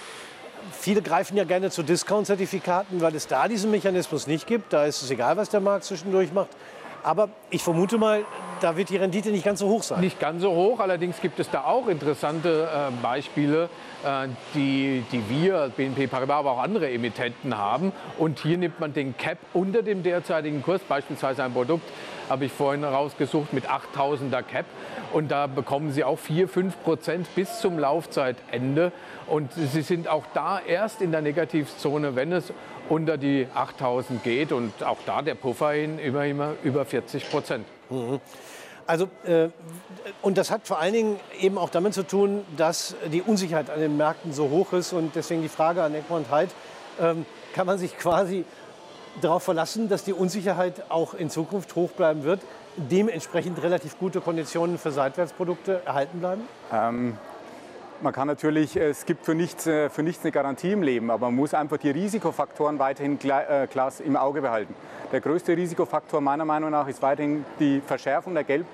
Viele 0.71 1.01
greifen 1.01 1.37
ja 1.37 1.43
gerne 1.43 1.69
zu 1.71 1.83
Discount-Zertifikaten, 1.83 3.01
weil 3.01 3.15
es 3.15 3.27
da 3.27 3.47
diesen 3.47 3.71
Mechanismus 3.71 4.27
nicht 4.27 4.47
gibt. 4.47 4.73
Da 4.73 4.85
ist 4.85 5.01
es 5.01 5.11
egal, 5.11 5.37
was 5.37 5.49
der 5.49 5.59
Markt 5.59 5.83
zwischendurch 5.85 6.33
macht. 6.33 6.49
Aber 7.03 7.29
ich 7.49 7.63
vermute 7.63 7.97
mal, 7.97 8.25
da 8.61 8.75
wird 8.75 8.89
die 8.89 8.97
Rendite 8.97 9.31
nicht 9.31 9.45
ganz 9.45 9.59
so 9.59 9.69
hoch 9.69 9.83
sein. 9.83 10.01
Nicht 10.01 10.19
ganz 10.19 10.41
so 10.41 10.51
hoch, 10.51 10.79
allerdings 10.79 11.21
gibt 11.21 11.39
es 11.39 11.49
da 11.49 11.63
auch 11.63 11.87
interessante 11.87 12.67
äh, 12.71 12.91
Beispiele, 13.01 13.69
äh, 14.03 14.27
die, 14.53 15.03
die 15.11 15.23
wir, 15.29 15.71
BNP 15.75 16.07
Paribas, 16.07 16.39
aber 16.39 16.51
auch 16.51 16.61
andere 16.61 16.89
Emittenten 16.91 17.57
haben. 17.57 17.93
Und 18.17 18.39
hier 18.39 18.57
nimmt 18.57 18.79
man 18.79 18.93
den 18.93 19.15
Cap 19.15 19.37
unter 19.53 19.81
dem 19.81 20.03
derzeitigen 20.03 20.61
Kurs, 20.61 20.81
beispielsweise 20.81 21.43
ein 21.43 21.53
Produkt, 21.53 21.89
habe 22.29 22.45
ich 22.45 22.51
vorhin 22.51 22.83
rausgesucht, 22.83 23.53
mit 23.53 23.65
8000er 23.67 24.43
Cap. 24.43 24.65
Und 25.11 25.31
da 25.31 25.47
bekommen 25.47 25.91
Sie 25.91 26.03
auch 26.03 26.19
4, 26.19 26.47
5 26.47 26.83
Prozent 26.83 27.27
bis 27.35 27.59
zum 27.59 27.79
Laufzeitende. 27.79 28.91
Und 29.27 29.51
Sie 29.53 29.81
sind 29.81 30.07
auch 30.07 30.25
da 30.33 30.59
erst 30.59 31.01
in 31.01 31.11
der 31.11 31.21
Negativzone, 31.21 32.15
wenn 32.15 32.31
es 32.31 32.53
unter 32.87 33.17
die 33.17 33.47
8000 33.53 34.23
geht. 34.23 34.51
Und 34.51 34.83
auch 34.83 34.97
da 35.05 35.21
der 35.21 35.35
Puffer 35.35 35.71
hin 35.71 35.99
über, 35.99 36.25
immer 36.25 36.53
über 36.63 36.85
40 36.85 37.29
Prozent. 37.29 37.65
Mhm. 37.89 38.19
Also, 38.85 39.07
äh, 39.25 39.49
und 40.23 40.39
das 40.39 40.49
hat 40.49 40.67
vor 40.67 40.79
allen 40.79 40.93
Dingen 40.93 41.19
eben 41.39 41.59
auch 41.59 41.69
damit 41.69 41.93
zu 41.93 42.01
tun, 42.01 42.43
dass 42.57 42.95
die 43.11 43.21
Unsicherheit 43.21 43.69
an 43.69 43.79
den 43.79 43.97
Märkten 43.97 44.33
so 44.33 44.49
hoch 44.49 44.73
ist. 44.73 44.93
Und 44.93 45.15
deswegen 45.15 45.41
die 45.41 45.49
Frage 45.49 45.83
an 45.83 45.93
Egmont 45.93 46.31
Heid, 46.31 46.49
ähm, 46.99 47.25
kann 47.53 47.67
man 47.67 47.77
sich 47.77 47.97
quasi 47.97 48.45
darauf 49.21 49.43
verlassen, 49.43 49.89
dass 49.89 50.03
die 50.03 50.13
Unsicherheit 50.13 50.83
auch 50.89 51.13
in 51.13 51.29
Zukunft 51.29 51.75
hoch 51.75 51.91
bleiben 51.91 52.23
wird, 52.23 52.41
dementsprechend 52.77 53.61
relativ 53.61 53.97
gute 53.99 54.21
Konditionen 54.21 54.77
für 54.77 54.91
Seitwärtsprodukte 54.91 55.81
erhalten 55.85 56.19
bleiben? 56.19 56.41
Ähm, 56.71 57.17
man 58.01 58.13
kann 58.13 58.27
natürlich, 58.27 58.77
es 58.77 59.05
gibt 59.05 59.25
für 59.25 59.35
nichts, 59.35 59.67
äh, 59.67 59.89
für 59.89 60.03
nichts 60.03 60.23
eine 60.23 60.31
Garantie 60.31 60.71
im 60.71 60.83
Leben, 60.83 61.11
aber 61.11 61.27
man 61.27 61.35
muss 61.35 61.53
einfach 61.53 61.77
die 61.77 61.89
Risikofaktoren 61.89 62.79
weiterhin 62.79 63.19
klar 63.19 63.49
äh, 63.49 63.67
im 64.05 64.15
Auge 64.15 64.41
behalten. 64.41 64.73
Der 65.11 65.19
größte 65.19 65.57
Risikofaktor 65.57 66.21
meiner 66.21 66.45
Meinung 66.45 66.69
nach 66.69 66.87
ist 66.87 67.01
weiterhin 67.01 67.43
die 67.59 67.81
Verschärfung 67.85 68.35
der, 68.35 68.45
Geld, 68.45 68.65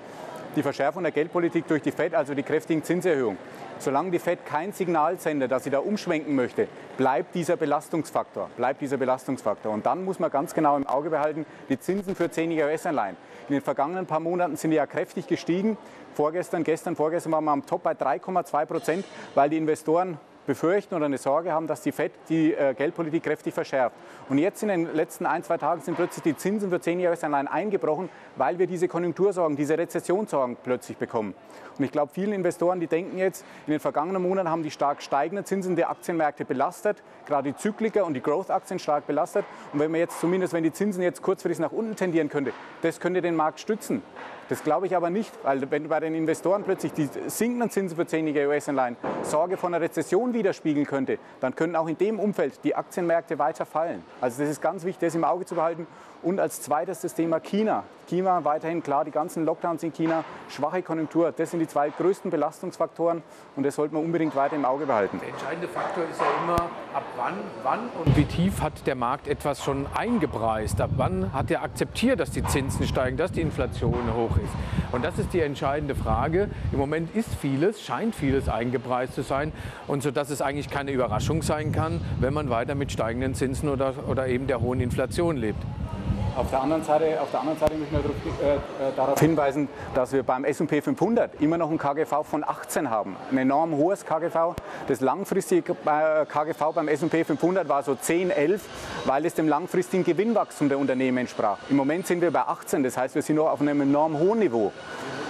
die 0.54 0.62
Verschärfung 0.62 1.02
der 1.02 1.12
Geldpolitik 1.12 1.66
durch 1.66 1.82
die 1.82 1.90
FED, 1.90 2.14
also 2.14 2.34
die 2.34 2.42
kräftigen 2.42 2.84
Zinserhöhungen. 2.84 3.38
Solange 3.78 4.10
die 4.10 4.18
FED 4.18 4.46
kein 4.46 4.72
Signal 4.72 5.18
sendet, 5.18 5.52
dass 5.52 5.64
sie 5.64 5.70
da 5.70 5.80
umschwenken 5.80 6.34
möchte, 6.34 6.66
bleibt 6.96 7.34
dieser 7.34 7.56
Belastungsfaktor. 7.56 8.48
Bleibt 8.56 8.80
dieser 8.80 8.96
Belastungsfaktor. 8.96 9.72
Und 9.72 9.84
dann 9.84 10.04
muss 10.04 10.18
man 10.18 10.30
ganz 10.30 10.54
genau 10.54 10.76
im 10.76 10.86
Auge 10.86 11.10
behalten, 11.10 11.44
die 11.68 11.78
Zinsen 11.78 12.16
für 12.16 12.24
10-jährige 12.24 12.72
US-Anleihen. 12.72 13.16
In 13.48 13.54
den 13.54 13.62
vergangenen 13.62 14.06
paar 14.06 14.20
Monaten 14.20 14.56
sind 14.56 14.70
die 14.70 14.76
ja 14.76 14.86
kräftig 14.86 15.26
gestiegen. 15.26 15.76
Vorgestern, 16.14 16.64
gestern, 16.64 16.96
vorgestern 16.96 17.32
waren 17.32 17.44
wir 17.44 17.52
am 17.52 17.66
Top 17.66 17.82
bei 17.82 17.92
3,2 17.92 18.64
Prozent, 18.64 19.04
weil 19.34 19.50
die 19.50 19.58
Investoren 19.58 20.18
befürchten 20.46 20.94
oder 20.94 21.06
eine 21.06 21.18
Sorge 21.18 21.52
haben, 21.52 21.66
dass 21.66 21.82
die 21.82 21.92
FED 21.92 22.12
die 22.28 22.54
äh, 22.54 22.74
Geldpolitik 22.74 23.24
kräftig 23.24 23.52
verschärft. 23.52 23.96
Und 24.28 24.38
jetzt 24.38 24.62
in 24.62 24.68
den 24.68 24.94
letzten 24.94 25.26
ein, 25.26 25.42
zwei 25.42 25.58
Tagen 25.58 25.80
sind 25.82 25.96
plötzlich 25.96 26.22
die 26.22 26.36
Zinsen 26.36 26.70
für 26.70 26.80
10 26.80 27.00
Jahresanleihen 27.00 27.48
eingebrochen, 27.48 28.08
weil 28.36 28.58
wir 28.58 28.66
diese 28.66 28.88
Konjunktursorgen, 28.88 29.56
diese 29.56 29.76
Rezessionssorgen 29.76 30.56
plötzlich 30.62 30.96
bekommen. 30.96 31.34
Und 31.78 31.84
ich 31.84 31.92
glaube, 31.92 32.12
vielen 32.14 32.32
Investoren, 32.32 32.80
die 32.80 32.86
denken 32.86 33.18
jetzt, 33.18 33.44
in 33.66 33.72
den 33.72 33.80
vergangenen 33.80 34.22
Monaten 34.22 34.48
haben 34.48 34.62
die 34.62 34.70
stark 34.70 35.02
steigenden 35.02 35.44
Zinsen 35.44 35.76
die 35.76 35.84
Aktienmärkte 35.84 36.44
belastet, 36.44 37.02
gerade 37.26 37.52
die 37.52 37.56
Zykliker 37.56 38.06
und 38.06 38.14
die 38.14 38.22
Growth-Aktien 38.22 38.78
stark 38.78 39.06
belastet. 39.06 39.44
Und 39.72 39.80
wenn 39.80 39.92
wir 39.92 40.00
jetzt 40.00 40.20
zumindest, 40.20 40.52
wenn 40.52 40.64
die 40.64 40.72
Zinsen 40.72 41.02
jetzt 41.02 41.22
kurzfristig 41.22 41.60
nach 41.60 41.72
unten 41.72 41.96
tendieren 41.96 42.28
könnte, 42.28 42.52
das 42.82 43.00
könnte 43.00 43.20
den 43.20 43.36
Markt 43.36 43.60
stützen. 43.60 44.02
Das 44.48 44.62
glaube 44.62 44.86
ich 44.86 44.94
aber 44.94 45.10
nicht, 45.10 45.32
weil 45.42 45.68
wenn 45.70 45.88
bei 45.88 45.98
den 45.98 46.14
Investoren 46.14 46.62
plötzlich 46.62 46.92
die 46.92 47.08
sinkenden 47.26 47.68
Zinsen 47.68 47.96
für 47.96 48.04
10-jährige 48.04 48.48
US-Anleihen 48.48 48.96
Sorge 49.22 49.56
von 49.56 49.74
einer 49.74 49.82
Rezession 49.82 50.34
widerspiegeln 50.34 50.86
könnte, 50.86 51.18
dann 51.40 51.56
können 51.56 51.74
auch 51.74 51.88
in 51.88 51.98
dem 51.98 52.20
Umfeld 52.20 52.62
die 52.62 52.76
Aktienmärkte 52.76 53.40
weiter 53.40 53.66
fallen. 53.66 54.04
Also 54.20 54.42
das 54.42 54.50
ist 54.50 54.62
ganz 54.62 54.84
wichtig, 54.84 55.08
das 55.08 55.16
im 55.16 55.24
Auge 55.24 55.46
zu 55.46 55.56
behalten. 55.56 55.88
Und 56.22 56.40
als 56.40 56.62
zweites 56.62 57.00
das 57.00 57.14
Thema 57.14 57.40
China. 57.40 57.84
China 58.06 58.44
weiterhin 58.44 58.82
klar, 58.82 59.04
die 59.04 59.10
ganzen 59.10 59.44
Lockdowns 59.44 59.82
in 59.82 59.92
China, 59.92 60.24
schwache 60.48 60.82
Konjunktur, 60.82 61.32
das 61.32 61.50
sind 61.50 61.60
die 61.60 61.66
zwei 61.66 61.90
größten 61.90 62.30
Belastungsfaktoren 62.30 63.22
und 63.56 63.66
das 63.66 63.74
sollte 63.74 63.94
man 63.94 64.04
unbedingt 64.04 64.36
weiter 64.36 64.54
im 64.54 64.64
Auge 64.64 64.86
behalten. 64.86 65.18
Der 65.20 65.30
entscheidende 65.30 65.66
Faktor 65.66 66.04
ist 66.10 66.20
ja 66.20 66.26
immer, 66.44 66.54
ab 66.94 67.02
wann, 67.16 67.34
wann 67.64 67.80
und 68.04 68.16
wie 68.16 68.24
tief 68.24 68.62
hat 68.62 68.86
der 68.86 68.94
Markt 68.94 69.26
etwas 69.26 69.62
schon 69.62 69.86
eingepreist? 69.94 70.80
Ab 70.80 70.90
wann 70.96 71.32
hat 71.32 71.50
er 71.50 71.62
akzeptiert, 71.62 72.20
dass 72.20 72.30
die 72.30 72.44
Zinsen 72.44 72.86
steigen, 72.86 73.16
dass 73.16 73.32
die 73.32 73.40
Inflation 73.40 74.14
hoch 74.14 74.36
ist? 74.36 74.52
Und 74.92 75.04
das 75.04 75.18
ist 75.18 75.32
die 75.32 75.40
entscheidende 75.40 75.96
Frage. 75.96 76.48
Im 76.72 76.78
Moment 76.78 77.14
ist 77.14 77.34
vieles, 77.34 77.82
scheint 77.82 78.14
vieles 78.14 78.48
eingepreist 78.48 79.14
zu 79.14 79.22
sein 79.22 79.52
und 79.88 80.02
so 80.02 80.10
dass 80.12 80.30
es 80.30 80.40
eigentlich 80.40 80.70
keine 80.70 80.92
Überraschung 80.92 81.42
sein 81.42 81.72
kann, 81.72 82.00
wenn 82.20 82.32
man 82.32 82.50
weiter 82.50 82.76
mit 82.76 82.92
steigenden 82.92 83.34
Zinsen 83.34 83.68
oder, 83.68 83.94
oder 84.08 84.28
eben 84.28 84.46
der 84.46 84.60
hohen 84.60 84.80
Inflation 84.80 85.36
lebt. 85.36 85.58
Auf 86.36 86.50
der 86.50 86.60
anderen 86.60 86.84
Seite, 86.84 87.18
auf 87.18 87.30
der 87.30 87.40
anderen 87.40 87.58
Seite 87.58 87.74
möchte 87.76 87.96
ich 87.96 88.02
darauf, 88.02 88.42
äh, 88.42 88.54
äh, 88.56 88.92
darauf 88.94 89.18
hinweisen, 89.18 89.68
dass 89.94 90.12
wir 90.12 90.22
beim 90.22 90.44
S&P 90.44 90.82
500 90.82 91.40
immer 91.40 91.56
noch 91.56 91.70
ein 91.70 91.78
KGV 91.78 92.24
von 92.24 92.44
18 92.44 92.90
haben. 92.90 93.16
Ein 93.30 93.38
enorm 93.38 93.74
hohes 93.74 94.04
KGV. 94.04 94.54
Das 94.86 95.00
langfristige 95.00 95.72
äh, 95.72 96.26
KGV 96.26 96.74
beim 96.74 96.88
S&P 96.88 97.24
500 97.24 97.70
war 97.70 97.82
so 97.82 97.94
10, 97.94 98.30
11, 98.30 98.62
weil 99.06 99.24
es 99.24 99.32
dem 99.32 99.48
langfristigen 99.48 100.04
Gewinnwachstum 100.04 100.68
der 100.68 100.78
Unternehmen 100.78 101.16
entsprach. 101.16 101.56
Im 101.70 101.76
Moment 101.76 102.06
sind 102.06 102.20
wir 102.20 102.30
bei 102.30 102.42
18, 102.42 102.82
das 102.82 102.98
heißt, 102.98 103.14
wir 103.14 103.22
sind 103.22 103.36
noch 103.36 103.50
auf 103.50 103.62
einem 103.62 103.80
enorm 103.80 104.18
hohen 104.18 104.40
Niveau. 104.40 104.72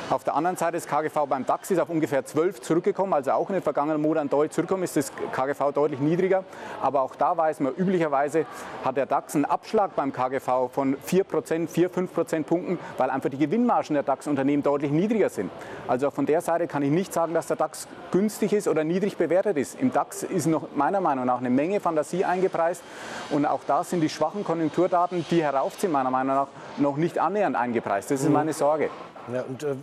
Auf 0.09 0.23
der 0.23 0.37
anderen 0.37 0.57
Seite 0.57 0.75
das 0.77 0.87
KGV 0.87 1.27
beim 1.29 1.45
DAX 1.45 1.69
ist 1.73 1.81
auf 1.81 1.89
ungefähr 1.89 2.25
12 2.25 2.61
zurückgekommen, 2.61 3.13
also 3.13 3.33
auch 3.33 3.49
in 3.49 3.55
den 3.55 3.63
vergangenen 3.63 4.01
Monaten 4.01 4.29
deutlich 4.29 4.53
zurückgekommen, 4.53 4.85
ist 4.85 4.97
das 4.97 5.11
KGV 5.33 5.73
deutlich 5.73 5.99
niedriger. 5.99 6.45
Aber 6.81 7.03
auch 7.03 7.17
da 7.17 7.37
weiß 7.37 7.59
man, 7.59 7.75
üblicherweise 7.75 8.47
hat 8.85 8.97
der 8.97 9.07
DAX 9.07 9.35
einen 9.35 9.47
Abschlag 9.47 9.97
beim 9.97 10.13
KGV 10.13 10.71
von 10.73 10.97
4%, 10.97 11.67
4, 11.67 11.91
5 11.91 12.15
Prozentpunkten, 12.15 12.79
weil 12.97 13.11
einfach 13.11 13.31
die 13.31 13.37
Gewinnmargen 13.37 13.95
der 13.95 14.05
DAX-Unternehmen 14.05 14.63
deutlich 14.63 14.93
niedriger 14.93 15.29
sind. 15.29 15.51
Also 15.89 16.13
von 16.13 16.25
der 16.25 16.41
Seite 16.41 16.69
kann 16.69 16.85
ich 16.85 16.93
nicht 16.93 17.13
sagen, 17.13 17.35
dass 17.35 17.49
der 17.49 17.57
DAX 17.57 17.89
günstig 18.13 18.53
ist 18.53 18.69
oder 18.69 18.85
niedrig 18.85 19.17
bewertet 19.17 19.57
ist. 19.57 19.81
Im 19.81 19.93
DAX 19.93 20.23
ist 20.23 20.47
noch 20.47 20.69
meiner 20.77 21.01
Meinung 21.01 21.25
nach 21.25 21.39
eine 21.39 21.51
Menge 21.51 21.81
Fantasie 21.81 22.25
eingepreist 22.25 22.85
und 23.31 23.45
auch 23.45 23.61
da 23.67 23.83
sind 23.83 24.03
die 24.03 24.09
schwachen 24.09 24.45
Konjunkturdaten, 24.45 25.27
die 25.33 25.43
heraufziehen, 25.43 25.91
meiner 25.91 26.13
Meinung 26.13 26.37
nach 26.37 26.49
noch 26.77 26.97
nicht 26.97 27.19
annähernd 27.19 27.57
eingepreist. 27.57 28.13
Das 28.13 28.21
ist 28.21 28.29
mhm. 28.29 28.35
meine 28.35 28.53
Sorge. 28.53 28.89
Ja, 29.33 29.43
und 29.43 29.63
äh, 29.63 29.75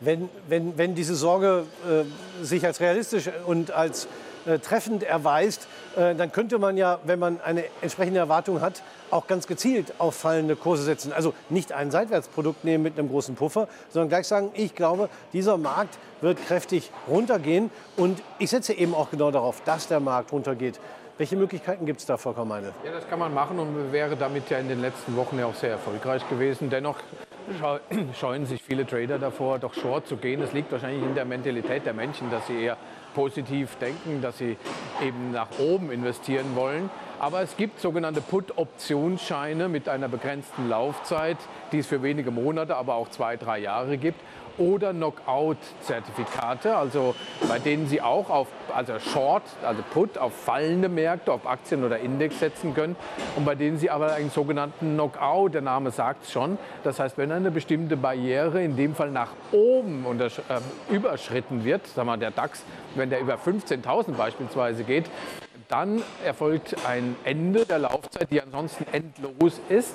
wenn, 0.00 0.28
wenn, 0.48 0.76
wenn 0.76 0.94
diese 0.94 1.14
Sorge 1.14 1.64
äh, 1.88 2.44
sich 2.44 2.64
als 2.64 2.80
realistisch 2.80 3.30
und 3.46 3.70
als 3.70 4.08
äh, 4.46 4.58
treffend 4.58 5.02
erweist, 5.02 5.66
äh, 5.96 6.14
dann 6.14 6.30
könnte 6.30 6.58
man 6.58 6.76
ja, 6.76 7.00
wenn 7.04 7.18
man 7.18 7.40
eine 7.40 7.64
entsprechende 7.80 8.20
Erwartung 8.20 8.60
hat, 8.60 8.82
auch 9.10 9.26
ganz 9.26 9.46
gezielt 9.46 9.94
auf 9.98 10.14
fallende 10.14 10.54
Kurse 10.54 10.82
setzen. 10.82 11.12
Also 11.12 11.34
nicht 11.48 11.72
ein 11.72 11.90
Seitwärtsprodukt 11.90 12.64
nehmen 12.64 12.84
mit 12.84 12.98
einem 12.98 13.08
großen 13.08 13.34
Puffer, 13.34 13.68
sondern 13.88 14.08
gleich 14.08 14.28
sagen, 14.28 14.50
ich 14.54 14.74
glaube, 14.74 15.08
dieser 15.32 15.56
Markt 15.56 15.98
wird 16.20 16.44
kräftig 16.46 16.90
runtergehen. 17.08 17.70
Und 17.96 18.22
ich 18.38 18.50
setze 18.50 18.72
eben 18.72 18.94
auch 18.94 19.10
genau 19.10 19.30
darauf, 19.30 19.62
dass 19.64 19.88
der 19.88 20.00
Markt 20.00 20.32
runtergeht. 20.32 20.78
Welche 21.18 21.36
Möglichkeiten 21.36 21.86
gibt 21.86 22.00
es 22.00 22.06
da, 22.06 22.18
Frau 22.18 22.34
Kammeine? 22.34 22.72
Ja, 22.84 22.92
das 22.92 23.08
kann 23.08 23.18
man 23.18 23.32
machen 23.32 23.58
und 23.58 23.90
wäre 23.90 24.16
damit 24.16 24.50
ja 24.50 24.58
in 24.58 24.68
den 24.68 24.82
letzten 24.82 25.16
Wochen 25.16 25.38
ja 25.38 25.46
auch 25.46 25.54
sehr 25.54 25.70
erfolgreich 25.70 26.28
gewesen. 26.28 26.68
Dennoch 26.68 26.96
scheuen 28.20 28.44
sich 28.44 28.62
viele 28.62 28.86
Trader 28.86 29.18
davor, 29.18 29.58
doch 29.58 29.72
short 29.72 30.06
zu 30.06 30.18
gehen. 30.18 30.42
Das 30.42 30.52
liegt 30.52 30.70
wahrscheinlich 30.72 31.02
in 31.02 31.14
der 31.14 31.24
Mentalität 31.24 31.86
der 31.86 31.94
Menschen, 31.94 32.30
dass 32.30 32.46
sie 32.46 32.60
eher 32.60 32.76
positiv 33.14 33.76
denken, 33.76 34.20
dass 34.20 34.36
sie 34.36 34.58
eben 35.02 35.32
nach 35.32 35.58
oben 35.58 35.90
investieren 35.90 36.54
wollen. 36.54 36.90
Aber 37.18 37.40
es 37.40 37.56
gibt 37.56 37.80
sogenannte 37.80 38.20
Put-Optionsscheine 38.20 39.68
mit 39.68 39.88
einer 39.88 40.08
begrenzten 40.08 40.68
Laufzeit, 40.68 41.38
die 41.72 41.78
es 41.78 41.86
für 41.86 42.02
wenige 42.02 42.30
Monate, 42.30 42.76
aber 42.76 42.94
auch 42.94 43.08
zwei, 43.08 43.36
drei 43.36 43.58
Jahre 43.58 43.96
gibt. 43.96 44.20
Oder 44.58 44.94
Knockout-Zertifikate, 44.94 46.74
also 46.76 47.14
bei 47.46 47.58
denen 47.58 47.88
Sie 47.88 48.00
auch 48.00 48.30
auf 48.30 48.48
also 48.74 48.98
Short, 48.98 49.42
also 49.62 49.82
Put 49.92 50.16
auf 50.16 50.32
fallende 50.34 50.88
Märkte, 50.88 51.30
auf 51.30 51.46
Aktien 51.46 51.84
oder 51.84 51.98
Index 51.98 52.38
setzen 52.38 52.74
können. 52.74 52.96
Und 53.36 53.44
bei 53.44 53.54
denen 53.54 53.76
Sie 53.76 53.90
aber 53.90 54.14
einen 54.14 54.30
sogenannten 54.30 54.94
Knockout, 54.94 55.52
der 55.52 55.60
Name 55.60 55.90
sagt 55.90 56.24
es 56.24 56.32
schon, 56.32 56.56
das 56.84 56.98
heißt, 56.98 57.18
wenn 57.18 57.32
eine 57.32 57.50
bestimmte 57.50 57.98
Barriere 57.98 58.62
in 58.62 58.76
dem 58.76 58.94
Fall 58.94 59.10
nach 59.10 59.32
oben 59.52 60.06
äh, 60.18 60.30
überschritten 60.90 61.64
wird, 61.64 61.86
sagen 61.86 62.08
wir 62.08 62.16
der 62.16 62.30
DAX, 62.30 62.62
wenn 62.94 63.10
der 63.10 63.20
über 63.20 63.34
15.000 63.34 64.12
beispielsweise 64.12 64.84
geht, 64.84 65.04
dann 65.68 66.02
erfolgt 66.24 66.76
ein 66.86 67.16
Ende 67.24 67.64
der 67.66 67.80
Laufzeit, 67.80 68.30
die 68.30 68.40
ansonsten 68.40 68.86
endlos 68.92 69.60
ist 69.68 69.94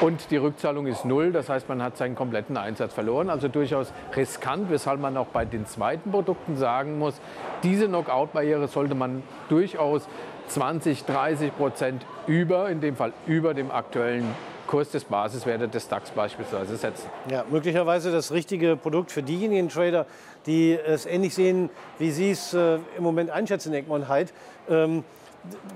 und 0.00 0.30
die 0.30 0.36
Rückzahlung 0.36 0.86
ist 0.86 1.04
null. 1.04 1.32
Das 1.32 1.48
heißt, 1.48 1.68
man 1.68 1.82
hat 1.82 1.96
seinen 1.96 2.14
kompletten 2.14 2.56
Einsatz 2.56 2.92
verloren. 2.94 3.30
Also 3.30 3.48
durchaus 3.48 3.92
riskant, 4.14 4.70
weshalb 4.70 5.00
man 5.00 5.16
auch 5.16 5.28
bei 5.28 5.44
den 5.44 5.66
zweiten 5.66 6.10
Produkten 6.10 6.56
sagen 6.56 6.98
muss, 6.98 7.20
diese 7.62 7.88
Knockout-Barriere 7.88 8.68
sollte 8.68 8.94
man 8.94 9.22
durchaus 9.48 10.08
20, 10.48 11.04
30 11.04 11.56
Prozent 11.56 12.06
über, 12.26 12.68
in 12.68 12.80
dem 12.80 12.96
Fall 12.96 13.12
über 13.26 13.54
dem 13.54 13.70
aktuellen 13.70 14.34
Kurs 14.66 14.90
des 14.90 15.04
Basiswertes 15.04 15.70
des 15.70 15.88
DAX 15.88 16.10
beispielsweise 16.10 16.76
setzen. 16.76 17.08
Ja, 17.30 17.44
möglicherweise 17.50 18.10
das 18.10 18.32
richtige 18.32 18.76
Produkt 18.76 19.12
für 19.12 19.22
diejenigen 19.22 19.68
Trader, 19.68 20.06
die 20.46 20.72
es 20.72 21.06
ähnlich 21.06 21.34
sehen, 21.34 21.70
wie 21.98 22.10
Sie 22.10 22.30
es 22.30 22.54
äh, 22.54 22.78
im 22.96 23.02
Moment 23.02 23.30
einschätzen, 23.30 23.72
Egmont 23.72 24.08
Heid. 24.08 24.32
Ähm, 24.68 25.04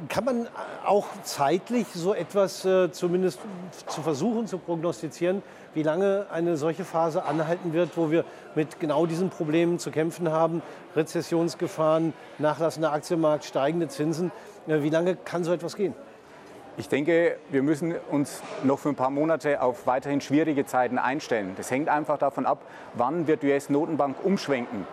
kann 0.09 0.25
man 0.25 0.49
auch 0.85 1.07
zeitlich 1.23 1.87
so 1.95 2.15
etwas 2.15 2.65
äh, 2.65 2.91
zumindest 2.91 3.39
zu 3.87 4.03
versuchen 4.03 4.47
zu 4.47 4.59
prognostizieren, 4.59 5.43
wie 5.75 5.83
lange 5.83 6.27
eine 6.33 6.57
solche 6.57 6.85
Phase 6.85 7.25
anhalten 7.25 7.73
wird, 7.73 7.97
wo 7.97 8.11
wir 8.11 8.25
mit 8.55 8.81
genau 8.81 9.07
diesen 9.07 9.31
Problemen 9.31 9.79
zu 9.79 9.91
kämpfen 9.91 10.31
haben? 10.31 10.63
Rezessionsgefahren, 10.97 12.13
nachlassender 12.39 12.93
Aktienmarkt, 12.93 13.45
steigende 13.45 13.89
Zinsen. 13.89 14.33
Äh, 14.67 14.83
wie 14.83 14.91
lange 14.91 15.17
kann 15.17 15.45
so 15.45 15.53
etwas 15.53 15.77
gehen? 15.77 15.95
Ich 16.81 16.89
denke, 16.89 17.37
wir 17.51 17.63
müssen 17.63 17.95
uns 18.11 18.43
noch 18.65 18.79
für 18.79 18.89
ein 18.89 18.95
paar 18.95 19.11
Monate 19.11 19.61
auf 19.61 19.87
weiterhin 19.87 20.23
schwierige 20.23 20.65
Zeiten 20.65 20.97
einstellen. 20.97 21.53
Das 21.59 21.71
hängt 21.71 21.91
einfach 21.91 22.17
davon 22.17 22.47
ab, 22.47 22.63
wann 22.95 23.27
wird 23.27 23.43
die 23.43 23.49
US-Notenbank 23.49 24.17
umschwenken. 24.25 24.87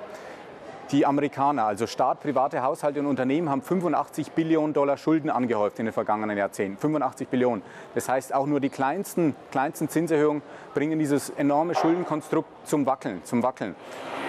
Die 0.91 1.05
Amerikaner, 1.05 1.63
also 1.65 1.87
Staat, 1.87 2.19
private 2.19 2.61
Haushalte 2.61 2.99
und 2.99 3.05
Unternehmen, 3.05 3.49
haben 3.49 3.61
85 3.61 4.33
Billionen 4.33 4.73
Dollar 4.73 4.97
Schulden 4.97 5.29
angehäuft 5.29 5.79
in 5.79 5.85
den 5.85 5.93
vergangenen 5.93 6.37
Jahrzehnten. 6.37 6.77
85 6.77 7.29
Billionen. 7.29 7.63
Das 7.95 8.09
heißt, 8.09 8.33
auch 8.33 8.47
nur 8.47 8.59
die 8.59 8.69
kleinsten, 8.69 9.33
kleinsten 9.51 9.87
Zinserhöhungen 9.87 10.41
bringen 10.73 10.99
dieses 10.99 11.29
enorme 11.29 11.73
Schuldenkonstrukt 11.73 12.49
zum 12.67 12.85
Wackeln, 12.85 13.23
zum 13.23 13.43
Wackeln. 13.43 13.75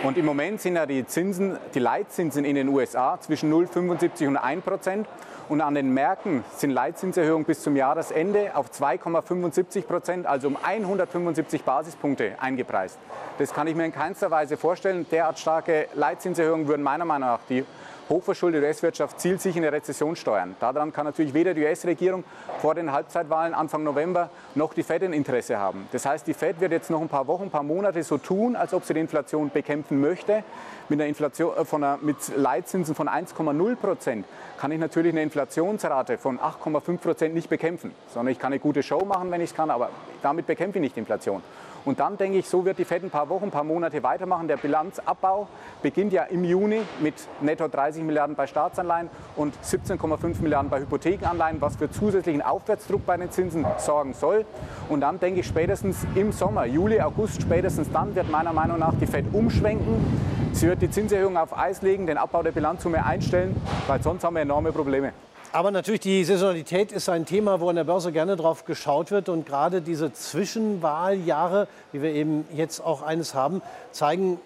Und 0.04 0.16
im 0.16 0.24
Moment 0.26 0.60
sind 0.60 0.76
ja 0.76 0.86
die 0.86 1.04
Zinsen, 1.04 1.58
die 1.74 1.80
Leitzinsen 1.80 2.44
in 2.44 2.54
den 2.54 2.68
USA 2.68 3.18
zwischen 3.20 3.52
0,75 3.52 4.28
und 4.28 4.36
1 4.36 4.64
Prozent 4.64 5.08
Und 5.48 5.62
an 5.62 5.74
den 5.74 5.94
Märkten 5.94 6.44
sind 6.56 6.70
Leitzinserhöhungen 6.70 7.46
bis 7.46 7.62
zum 7.62 7.74
Jahresende 7.74 8.50
auf 8.54 8.70
2,75 8.70 9.82
Prozent, 9.82 10.26
also 10.26 10.48
um 10.48 10.58
175 10.62 11.62
Basispunkte 11.62 12.32
eingepreist. 12.38 12.98
Das 13.38 13.54
kann 13.54 13.66
ich 13.66 13.74
mir 13.74 13.86
in 13.86 13.92
keinster 13.92 14.30
Weise 14.30 14.58
vorstellen. 14.58 15.06
Derart 15.10 15.38
starke 15.38 15.88
Leitzinserhöhungen 15.94 16.68
würden 16.68 16.82
meiner 16.82 17.06
Meinung 17.06 17.28
nach 17.28 17.40
die 17.48 17.64
hochverschuldete 18.08 18.66
US-Wirtschaft 18.66 19.20
zielt 19.20 19.40
sich 19.40 19.56
in 19.56 19.62
eine 19.62 19.72
Rezession 19.72 20.16
steuern. 20.16 20.56
Daran 20.60 20.92
kann 20.92 21.04
natürlich 21.04 21.34
weder 21.34 21.54
die 21.54 21.62
US-Regierung 21.62 22.24
vor 22.60 22.74
den 22.74 22.92
Halbzeitwahlen 22.92 23.54
Anfang 23.54 23.82
November 23.82 24.30
noch 24.54 24.74
die 24.74 24.82
Fed 24.82 25.02
ein 25.02 25.12
Interesse 25.12 25.58
haben. 25.58 25.88
Das 25.92 26.06
heißt, 26.06 26.26
die 26.26 26.34
Fed 26.34 26.60
wird 26.60 26.72
jetzt 26.72 26.90
noch 26.90 27.00
ein 27.00 27.08
paar 27.08 27.26
Wochen, 27.26 27.44
ein 27.44 27.50
paar 27.50 27.62
Monate 27.62 28.02
so 28.02 28.18
tun, 28.18 28.56
als 28.56 28.72
ob 28.74 28.84
sie 28.84 28.94
die 28.94 29.00
Inflation 29.00 29.50
bekämpfen 29.50 30.00
möchte. 30.00 30.42
Mit, 30.88 31.00
einer 31.00 31.08
Inflation, 31.08 31.56
äh, 31.56 31.64
von 31.64 31.84
einer, 31.84 31.98
mit 32.00 32.16
Leitzinsen 32.34 32.94
von 32.94 33.08
1,0 33.08 33.76
Prozent 33.76 34.26
kann 34.58 34.72
ich 34.72 34.78
natürlich 34.78 35.12
eine 35.12 35.22
Inflationsrate 35.38 36.18
von 36.18 36.40
8,5 36.40 36.98
Prozent 36.98 37.34
nicht 37.34 37.48
bekämpfen, 37.48 37.92
sondern 38.12 38.32
ich 38.32 38.40
kann 38.40 38.52
eine 38.52 38.58
gute 38.58 38.82
Show 38.82 39.04
machen, 39.04 39.30
wenn 39.30 39.40
ich 39.40 39.50
es 39.50 39.56
kann, 39.56 39.70
aber 39.70 39.90
damit 40.20 40.48
bekämpfe 40.48 40.78
ich 40.78 40.82
nicht 40.82 40.96
Inflation. 40.96 41.42
Und 41.84 42.00
dann 42.00 42.16
denke 42.16 42.38
ich, 42.38 42.48
so 42.48 42.64
wird 42.64 42.78
die 42.78 42.84
Fed 42.84 43.04
ein 43.04 43.10
paar 43.10 43.28
Wochen, 43.28 43.44
ein 43.44 43.50
paar 43.52 43.62
Monate 43.62 44.02
weitermachen. 44.02 44.48
Der 44.48 44.56
Bilanzabbau 44.56 45.46
beginnt 45.80 46.12
ja 46.12 46.24
im 46.24 46.42
Juni 46.42 46.80
mit 47.00 47.14
netto 47.40 47.68
30 47.68 48.02
Milliarden 48.02 48.34
bei 48.34 48.48
Staatsanleihen 48.48 49.08
und 49.36 49.54
17,5 49.62 50.42
Milliarden 50.42 50.70
bei 50.70 50.80
Hypothekenanleihen, 50.80 51.60
was 51.60 51.76
für 51.76 51.88
zusätzlichen 51.88 52.42
Aufwärtsdruck 52.42 53.06
bei 53.06 53.16
den 53.16 53.30
Zinsen 53.30 53.64
sorgen 53.78 54.14
soll. 54.14 54.44
Und 54.88 55.02
dann 55.02 55.20
denke 55.20 55.40
ich 55.40 55.46
spätestens 55.46 56.04
im 56.16 56.32
Sommer, 56.32 56.66
Juli, 56.66 57.00
August, 57.00 57.42
spätestens 57.42 57.90
dann 57.92 58.12
wird 58.16 58.28
meiner 58.28 58.52
Meinung 58.52 58.80
nach 58.80 58.94
die 59.00 59.06
Fed 59.06 59.26
umschwenken. 59.32 60.37
Sie 60.52 60.66
wird 60.66 60.82
die 60.82 60.90
Zinserhöhung 60.90 61.36
auf 61.36 61.56
Eis 61.56 61.82
legen, 61.82 62.06
den 62.06 62.18
Abbau 62.18 62.42
der 62.42 62.52
Bilanzsumme 62.52 63.04
einstellen, 63.04 63.54
weil 63.86 64.02
sonst 64.02 64.24
haben 64.24 64.34
wir 64.34 64.42
enorme 64.42 64.72
Probleme. 64.72 65.12
Aber 65.52 65.70
natürlich, 65.70 66.00
die 66.00 66.24
Saisonalität 66.24 66.92
ist 66.92 67.08
ein 67.08 67.24
Thema, 67.24 67.60
wo 67.60 67.68
an 67.70 67.76
der 67.76 67.84
Börse 67.84 68.12
gerne 68.12 68.36
drauf 68.36 68.64
geschaut 68.64 69.10
wird. 69.10 69.28
Und 69.28 69.46
gerade 69.46 69.80
diese 69.80 70.12
Zwischenwahljahre, 70.12 71.68
wie 71.92 72.02
wir 72.02 72.12
eben 72.12 72.44
jetzt 72.52 72.80
auch 72.80 73.02
eines 73.02 73.34
haben, 73.34 73.62
zeigen 73.92 74.38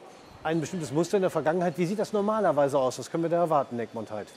ein 0.44 0.60
bestimmtes 0.60 0.92
Muster 0.92 1.16
in 1.16 1.22
der 1.22 1.30
Vergangenheit. 1.30 1.78
Wie 1.78 1.86
sieht 1.86 1.98
das 1.98 2.12
normalerweise 2.12 2.78
aus? 2.78 2.98
Was 2.98 3.10
können 3.10 3.24
wir 3.24 3.30
da 3.30 3.38
erwarten, 3.38 3.76
Nick 3.76 3.94
Montheit? 3.94 4.28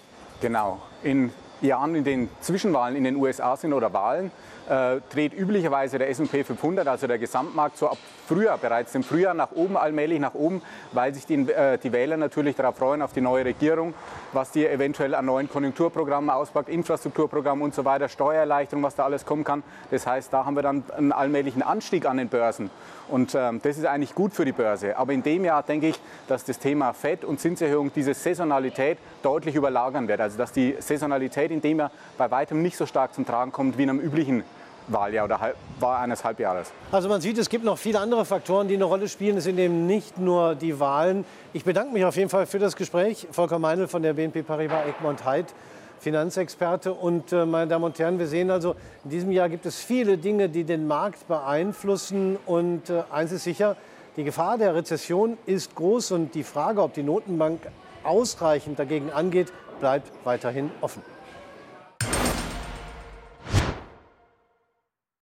Genau. 0.41 0.79
In 1.03 1.31
Jahren, 1.61 1.95
in 1.95 2.03
denen 2.03 2.29
Zwischenwahlen 2.41 2.95
in 2.95 3.03
den 3.03 3.15
USA 3.15 3.55
sind 3.55 3.73
oder 3.73 3.93
Wahlen, 3.93 4.31
äh, 4.69 4.99
dreht 5.11 5.33
üblicherweise 5.33 5.97
der 5.97 6.09
S&P 6.09 6.43
500, 6.43 6.87
also 6.87 7.07
der 7.07 7.19
Gesamtmarkt, 7.19 7.77
so 7.77 7.89
ab 7.89 7.97
Frühjahr, 8.27 8.57
bereits 8.57 8.95
im 8.95 9.03
Frühjahr 9.03 9.35
nach 9.35 9.51
oben, 9.51 9.77
allmählich 9.77 10.19
nach 10.19 10.33
oben, 10.33 10.61
weil 10.91 11.13
sich 11.13 11.25
die, 11.25 11.35
äh, 11.51 11.77
die 11.77 11.91
Wähler 11.91 12.17
natürlich 12.17 12.55
darauf 12.55 12.75
freuen, 12.75 13.01
auf 13.01 13.13
die 13.13 13.21
neue 13.21 13.45
Regierung, 13.45 13.93
was 14.33 14.51
die 14.51 14.65
eventuell 14.65 15.13
an 15.13 15.25
neuen 15.25 15.49
Konjunkturprogrammen 15.49 16.29
auspackt, 16.31 16.69
Infrastrukturprogrammen 16.69 17.63
und 17.63 17.75
so 17.75 17.85
weiter, 17.85 18.09
Steuererleichterung, 18.09 18.83
was 18.83 18.95
da 18.95 19.05
alles 19.05 19.25
kommen 19.25 19.43
kann. 19.43 19.61
Das 19.91 20.07
heißt, 20.07 20.33
da 20.33 20.45
haben 20.45 20.55
wir 20.55 20.63
dann 20.63 20.83
einen 20.97 21.11
allmählichen 21.11 21.61
Anstieg 21.61 22.07
an 22.07 22.17
den 22.17 22.29
Börsen. 22.29 22.71
Und 23.07 23.35
ähm, 23.35 23.59
das 23.61 23.77
ist 23.77 23.85
eigentlich 23.85 24.15
gut 24.15 24.33
für 24.33 24.45
die 24.45 24.51
Börse. 24.51 24.97
Aber 24.97 25.13
in 25.13 25.21
dem 25.21 25.45
Jahr 25.45 25.61
denke 25.61 25.89
ich, 25.89 25.99
dass 26.27 26.43
das 26.43 26.57
Thema 26.57 26.93
FED 26.93 27.23
und 27.23 27.39
Zinserhöhung 27.39 27.91
diese 27.93 28.15
Saisonalität 28.15 28.97
deutlich 29.21 29.53
überlagern 29.53 30.07
wird. 30.07 30.21
Also 30.21 30.39
dass 30.39 30.51
die 30.51 30.75
Saisonalität 30.79 31.44
in 31.51 31.61
dem 31.61 31.79
Jahr 31.79 31.91
bei 32.17 32.29
weitem 32.31 32.61
nicht 32.61 32.77
so 32.77 32.85
stark 32.85 33.13
zum 33.13 33.25
Tragen 33.25 33.51
kommt 33.51 33.77
wie 33.77 33.83
in 33.83 33.89
einem 33.89 33.99
üblichen 33.99 34.43
Wahljahr 34.87 35.25
oder 35.25 35.39
Wahl 35.79 36.03
eines 36.03 36.23
Halbjahres. 36.23 36.71
Also 36.91 37.09
man 37.09 37.21
sieht, 37.21 37.37
es 37.37 37.49
gibt 37.49 37.63
noch 37.63 37.77
viele 37.77 37.99
andere 37.99 38.25
Faktoren, 38.25 38.67
die 38.67 38.75
eine 38.75 38.85
Rolle 38.85 39.07
spielen. 39.07 39.37
Es 39.37 39.45
sind 39.45 39.57
eben 39.57 39.87
nicht 39.87 40.17
nur 40.17 40.55
die 40.55 40.79
Wahlen. 40.79 41.25
Ich 41.53 41.63
bedanke 41.63 41.93
mich 41.93 42.05
auf 42.05 42.15
jeden 42.15 42.29
Fall 42.29 42.45
für 42.45 42.59
das 42.59 42.75
Gespräch. 42.75 43.27
Volker 43.31 43.59
Meinl 43.59 43.87
von 43.87 44.01
der 44.01 44.13
BNP 44.13 44.43
Paribas 44.43 44.85
Egmont 44.87 45.25
Heid, 45.25 45.53
Finanzexperte. 45.99 46.93
Und 46.93 47.31
äh, 47.31 47.45
meine 47.45 47.67
Damen 47.67 47.85
und 47.85 47.97
Herren, 47.97 48.19
wir 48.19 48.27
sehen 48.27 48.51
also, 48.51 48.75
in 49.03 49.09
diesem 49.09 49.31
Jahr 49.31 49.49
gibt 49.49 49.65
es 49.65 49.79
viele 49.79 50.17
Dinge, 50.17 50.49
die 50.49 50.63
den 50.63 50.87
Markt 50.87 51.27
beeinflussen. 51.27 52.37
Und 52.45 52.89
äh, 52.89 53.03
eins 53.11 53.31
ist 53.31 53.43
sicher, 53.43 53.75
die 54.17 54.23
Gefahr 54.23 54.57
der 54.57 54.75
Rezession 54.75 55.37
ist 55.45 55.75
groß 55.75 56.11
und 56.11 56.35
die 56.35 56.43
Frage, 56.43 56.81
ob 56.81 56.93
die 56.93 57.03
Notenbank 57.03 57.59
ausreichend 58.03 58.79
dagegen 58.79 59.11
angeht, 59.11 59.51
bleibt 59.79 60.11
weiterhin 60.23 60.71
offen. 60.79 61.01